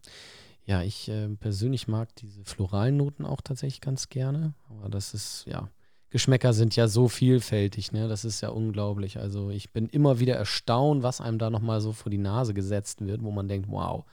Ja, 0.65 0.83
ich 0.83 1.09
äh, 1.09 1.29
persönlich 1.29 1.87
mag 1.87 2.15
diese 2.15 2.43
floralen 2.45 2.97
Noten 2.97 3.25
auch 3.25 3.41
tatsächlich 3.41 3.81
ganz 3.81 4.09
gerne. 4.09 4.53
Aber 4.69 4.89
das 4.89 5.13
ist, 5.13 5.45
ja, 5.45 5.69
Geschmäcker 6.11 6.53
sind 6.53 6.75
ja 6.75 6.87
so 6.87 7.07
vielfältig, 7.07 7.91
ne? 7.91 8.07
Das 8.07 8.25
ist 8.25 8.41
ja 8.41 8.49
unglaublich. 8.49 9.19
Also 9.19 9.51
ich 9.51 9.71
bin 9.71 9.87
immer 9.87 10.19
wieder 10.19 10.35
erstaunt, 10.35 11.03
was 11.03 11.21
einem 11.21 11.37
da 11.37 11.49
nochmal 11.49 11.81
so 11.81 11.93
vor 11.93 12.09
die 12.09 12.17
Nase 12.17 12.53
gesetzt 12.53 13.05
wird, 13.05 13.23
wo 13.23 13.31
man 13.31 13.47
denkt, 13.47 13.69
wow, 13.69 14.05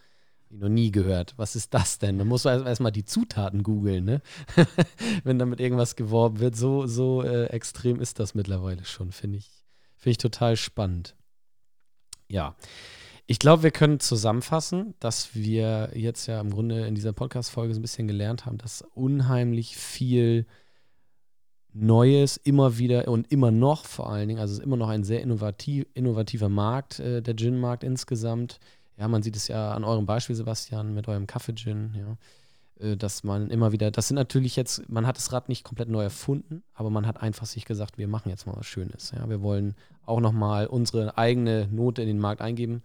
noch 0.51 0.69
nie 0.69 0.91
gehört. 0.91 1.35
Was 1.37 1.57
ist 1.57 1.73
das 1.73 1.99
denn? 1.99 2.19
Man 2.19 2.29
muss 2.29 2.45
erstmal 2.45 2.91
erst 2.91 2.97
die 2.97 3.05
Zutaten 3.05 3.63
googeln, 3.63 4.05
ne? 4.05 4.21
Wenn 5.25 5.39
damit 5.39 5.59
irgendwas 5.59 5.97
geworben 5.97 6.39
wird. 6.39 6.55
So, 6.55 6.87
so 6.87 7.23
äh, 7.23 7.47
extrem 7.47 7.99
ist 8.01 8.21
das 8.21 8.35
mittlerweile 8.35 8.85
schon, 8.85 9.11
finde 9.11 9.39
ich, 9.39 9.51
finde 9.97 10.11
ich 10.13 10.19
total 10.19 10.57
spannend. 10.57 11.17
Ja. 12.29 12.57
Ich 13.29 13.41
glaube, 13.41 13.65
wir 13.65 13.73
können 13.73 13.99
zusammenfassen, 13.99 14.95
dass 15.01 15.35
wir 15.35 15.91
jetzt 15.95 16.27
ja 16.27 16.41
im 16.41 16.51
Grunde 16.51 16.87
in 16.87 16.95
dieser 16.95 17.13
Podcast-Folge 17.13 17.75
so 17.75 17.81
ein 17.81 17.83
bisschen 17.83 18.07
gelernt 18.07 18.47
haben, 18.47 18.59
dass 18.59 18.83
unheimlich 18.95 19.77
viel 19.77 20.47
Neues 21.73 22.37
immer 22.39 22.79
wieder 22.79 23.09
und 23.09 23.31
immer 23.31 23.51
noch 23.51 23.85
vor 23.85 24.11
allen 24.11 24.29
Dingen, 24.29 24.41
also 24.41 24.53
es 24.53 24.61
ist 24.61 24.65
immer 24.65 24.77
noch 24.77 24.89
ein 24.89 25.05
sehr 25.05 25.21
innovativ, 25.21 25.87
innovativer 25.93 26.49
Markt, 26.49 27.01
äh, 27.01 27.21
der 27.21 27.37
Gin-Markt 27.37 27.85
insgesamt. 27.85 28.61
Ja, 28.97 29.09
man 29.09 29.23
sieht 29.23 29.37
es 29.37 29.49
ja 29.49 29.73
an 29.73 29.85
eurem 29.85 30.07
Beispiel, 30.07 30.37
Sebastian, 30.37 30.95
mit 30.95 31.07
eurem 31.07 31.27
Kaffee-Gin, 31.27 31.95
ja, 31.99 32.17
dass 32.79 33.25
man 33.25 33.51
immer 33.51 33.73
wieder, 33.73 33.91
das 33.91 34.09
sind 34.09 34.17
natürlich 34.17 34.57
jetzt, 34.57 34.89
man 34.89 35.07
hat 35.07 35.17
das 35.17 35.33
Rad 35.33 35.49
nicht 35.49 35.65
komplett 35.65 35.89
neu 35.89 36.03
erfunden, 36.03 36.63
aber 36.75 36.91
man 36.91 37.07
hat 37.07 37.23
einfach 37.23 37.47
sich 37.47 37.65
gesagt, 37.65 37.97
wir 37.97 38.09
machen 38.09 38.29
jetzt 38.29 38.47
mal 38.47 38.57
was 38.57 38.67
Schönes. 38.67 39.13
Ja, 39.13 39.29
wir 39.29 39.41
wollen 39.41 39.75
auch 40.05 40.21
nochmal 40.21 40.67
unsere 40.67 41.17
eigene 41.17 41.69
Note 41.69 42.03
in 42.03 42.09
den 42.09 42.19
Markt 42.19 42.43
eingeben. 42.43 42.83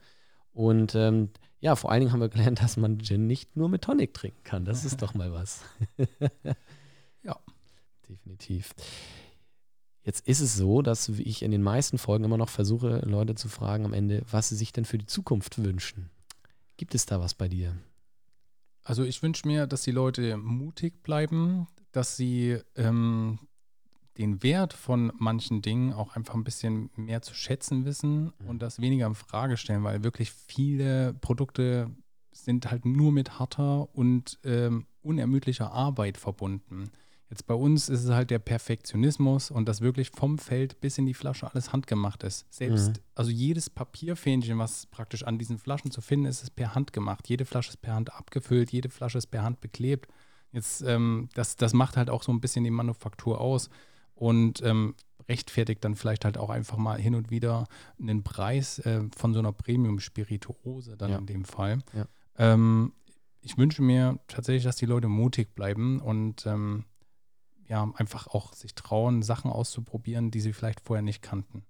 Und 0.54 0.95
ähm, 0.95 1.30
ja, 1.60 1.75
vor 1.75 1.91
allen 1.91 2.01
Dingen 2.01 2.12
haben 2.13 2.21
wir 2.21 2.30
gelernt, 2.30 2.60
dass 2.62 2.77
man 2.77 2.99
Gin 2.99 3.27
nicht 3.27 3.56
nur 3.56 3.69
mit 3.69 3.84
Tonic 3.84 4.13
trinken 4.13 4.43
kann. 4.43 4.65
Das 4.65 4.86
ist 4.86 5.01
doch 5.01 5.13
mal 5.13 5.32
was. 5.32 5.62
Ja. 7.23 7.38
Definitiv. 8.10 8.73
Jetzt 10.04 10.27
ist 10.27 10.41
es 10.41 10.56
so, 10.56 10.82
dass 10.82 11.10
ich 11.10 11.43
in 11.43 11.51
den 11.51 11.62
meisten 11.62 11.99
Folgen 11.99 12.23
immer 12.23 12.38
noch 12.38 12.49
versuche, 12.49 12.99
Leute 13.06 13.36
zu 13.36 13.47
fragen 13.47 13.86
am 13.86 13.93
Ende, 13.93 14.23
was 14.32 14.49
sie 14.49 14.56
sich 14.56 14.71
denn 14.73 14.86
für 14.86 14.97
die 14.97 15.06
Zukunft 15.06 15.63
wünschen. 15.63 16.10
Gibt 16.77 16.95
es 16.95 17.06
da 17.06 17.19
was 17.19 17.36
bei 17.36 17.47
dir? 17.47 17.75
Also 18.84 19.04
ich 19.04 19.22
wünsche 19.22 19.48
mir, 19.48 19.67
dass 19.67 19.84
die 19.84 19.91
Leute 19.91 20.38
mutig 20.38 21.04
bleiben, 21.04 21.67
dass 21.91 22.17
sie 22.17 22.58
ähm, 22.76 23.39
den 24.17 24.44
Wert 24.44 24.74
von 24.74 25.12
manchen 25.17 25.62
Dingen 25.62 25.94
auch 25.94 26.15
einfach 26.15 26.36
ein 26.36 26.44
bisschen 26.44 26.89
mehr 26.96 27.22
zu 27.22 27.34
schätzen 27.34 27.86
wissen 27.86 28.34
Mhm. 28.39 28.48
und 28.48 28.62
das 28.62 28.82
weniger 28.82 29.08
in 29.08 29.15
Frage 29.15 29.58
stellen, 29.58 29.84
weil 29.84 30.04
wirklich 30.04 30.32
viele 30.32 31.13
Produkte 31.13 31.89
sind 32.32 32.72
halt 32.72 32.86
nur 32.86 33.12
mit 33.12 33.39
harter 33.39 33.94
und 33.96 34.39
ähm, 34.44 34.86
unermüdlicher 35.02 35.72
Arbeit 35.72 36.17
verbunden. 36.17 36.91
Jetzt 37.32 37.48
bei 37.48 37.54
uns 37.56 37.89
ist 37.89 38.04
es 38.04 38.12
halt 38.12 38.30
der 38.30 38.39
Perfektionismus 38.39 39.50
und 39.52 39.67
das 39.67 39.80
wirklich 39.82 40.12
vom 40.12 40.38
Feld 40.38 40.80
bis 40.82 40.98
in 40.98 41.06
die 41.06 41.13
Flasche 41.13 41.50
alles 41.50 41.72
handgemacht 41.74 42.24
ist. 42.24 42.46
Selbst, 42.54 42.89
Mhm. 42.89 43.04
also 43.15 43.32
jedes 43.32 43.70
Papierfähnchen, 43.70 44.60
was 44.60 44.86
praktisch 44.88 45.24
an 45.24 45.38
diesen 45.39 45.58
Flaschen 45.58 45.91
zu 45.91 46.02
finden 46.02 46.26
ist, 46.26 46.44
ist 46.44 46.56
per 46.58 46.76
Hand 46.76 46.91
gemacht. 46.94 47.30
Jede 47.30 47.46
Flasche 47.46 47.70
ist 47.70 47.82
per 47.82 47.96
Hand 47.96 48.13
abgefüllt, 48.13 48.72
jede 48.72 48.89
Flasche 48.89 49.17
ist 49.17 49.28
per 49.28 49.44
Hand 49.44 49.62
beklebt. 49.62 50.10
Jetzt, 50.52 50.82
ähm, 50.82 51.30
das, 51.34 51.56
das 51.56 51.72
macht 51.74 51.96
halt 51.96 52.10
auch 52.10 52.22
so 52.24 52.34
ein 52.34 52.41
bisschen 52.41 52.65
die 52.65 52.70
Manufaktur 52.70 53.39
aus 53.39 53.70
und 54.13 54.62
ähm, 54.63 54.96
rechtfertigt 55.30 55.86
dann 55.86 55.96
vielleicht 55.96 56.26
halt 56.26 56.38
auch 56.38 56.50
einfach 56.50 56.76
mal 56.76 57.00
hin 57.00 57.15
und 57.15 57.32
wieder 57.32 57.65
einen 57.98 58.24
Preis 58.24 58.80
äh, 58.80 59.04
von 59.15 59.34
so 59.34 59.39
einer 59.39 59.54
Premium-Spirituose 59.54 60.98
dann 60.98 61.12
Ja. 61.12 61.17
in 61.17 61.26
dem 61.28 61.46
Fall. 61.46 61.80
Ja. 61.94 62.06
Ähm, 62.38 62.91
ich 63.41 63.58
wünsche 63.58 63.82
mir 63.82 64.20
tatsächlich, 64.28 64.63
dass 64.65 64.76
die 64.76 64.86
Leute 64.86 65.08
mutig 65.08 65.56
bleiben 65.56 66.00
und 66.02 66.46
ähm, 66.46 66.84
ja, 67.71 67.89
einfach 67.95 68.27
auch 68.27 68.51
sich 68.51 68.75
trauen, 68.75 69.21
Sachen 69.21 69.49
auszuprobieren, 69.49 70.29
die 70.29 70.41
sie 70.41 70.51
vielleicht 70.51 70.81
vorher 70.81 71.01
nicht 71.01 71.21
kannten. 71.21 71.63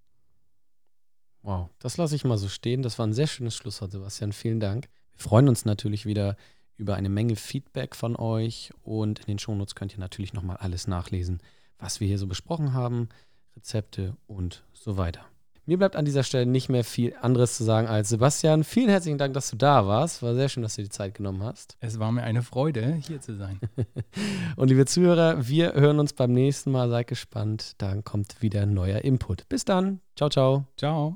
Wow, 1.43 1.69
das 1.77 1.95
lasse 1.97 2.15
ich 2.15 2.25
mal 2.25 2.39
so 2.39 2.49
stehen. 2.49 2.81
Das 2.81 2.97
war 2.97 3.05
ein 3.05 3.13
sehr 3.13 3.27
schönes 3.27 3.55
Schlusswort, 3.55 3.91
Sebastian. 3.91 4.33
Vielen 4.33 4.59
Dank. 4.59 4.89
Wir 5.11 5.19
freuen 5.19 5.47
uns 5.47 5.63
natürlich 5.63 6.07
wieder 6.07 6.37
über 6.75 6.95
eine 6.95 7.09
Menge 7.09 7.35
Feedback 7.35 7.95
von 7.95 8.15
euch 8.15 8.73
und 8.81 9.19
in 9.19 9.25
den 9.27 9.39
Shownotes 9.39 9.75
könnt 9.75 9.93
ihr 9.93 9.99
natürlich 9.99 10.33
nochmal 10.33 10.57
alles 10.57 10.87
nachlesen, 10.87 11.39
was 11.77 11.99
wir 11.99 12.07
hier 12.07 12.17
so 12.17 12.25
besprochen 12.25 12.73
haben, 12.73 13.09
Rezepte 13.55 14.17
und 14.25 14.63
so 14.73 14.97
weiter. 14.97 15.30
Mir 15.71 15.77
bleibt 15.77 15.95
an 15.95 16.03
dieser 16.03 16.23
Stelle 16.23 16.45
nicht 16.45 16.67
mehr 16.67 16.83
viel 16.83 17.15
anderes 17.21 17.55
zu 17.55 17.63
sagen 17.63 17.87
als 17.87 18.09
Sebastian. 18.09 18.65
Vielen 18.65 18.89
herzlichen 18.89 19.17
Dank, 19.17 19.33
dass 19.33 19.51
du 19.51 19.55
da 19.55 19.87
warst. 19.87 20.21
War 20.21 20.35
sehr 20.35 20.49
schön, 20.49 20.63
dass 20.63 20.75
du 20.75 20.83
die 20.83 20.89
Zeit 20.89 21.13
genommen 21.13 21.43
hast. 21.43 21.77
Es 21.79 21.97
war 21.97 22.11
mir 22.11 22.23
eine 22.23 22.41
Freude, 22.41 22.99
hier 23.07 23.21
zu 23.21 23.37
sein. 23.37 23.57
Und 24.57 24.67
liebe 24.67 24.85
Zuhörer, 24.85 25.47
wir 25.47 25.71
hören 25.75 26.01
uns 26.01 26.11
beim 26.11 26.33
nächsten 26.33 26.71
Mal. 26.71 26.89
Seid 26.89 27.07
gespannt. 27.07 27.75
Dann 27.77 28.03
kommt 28.03 28.41
wieder 28.41 28.65
neuer 28.65 29.05
Input. 29.05 29.47
Bis 29.47 29.63
dann. 29.63 30.01
Ciao, 30.17 30.29
ciao. 30.29 30.65
Ciao. 30.75 31.15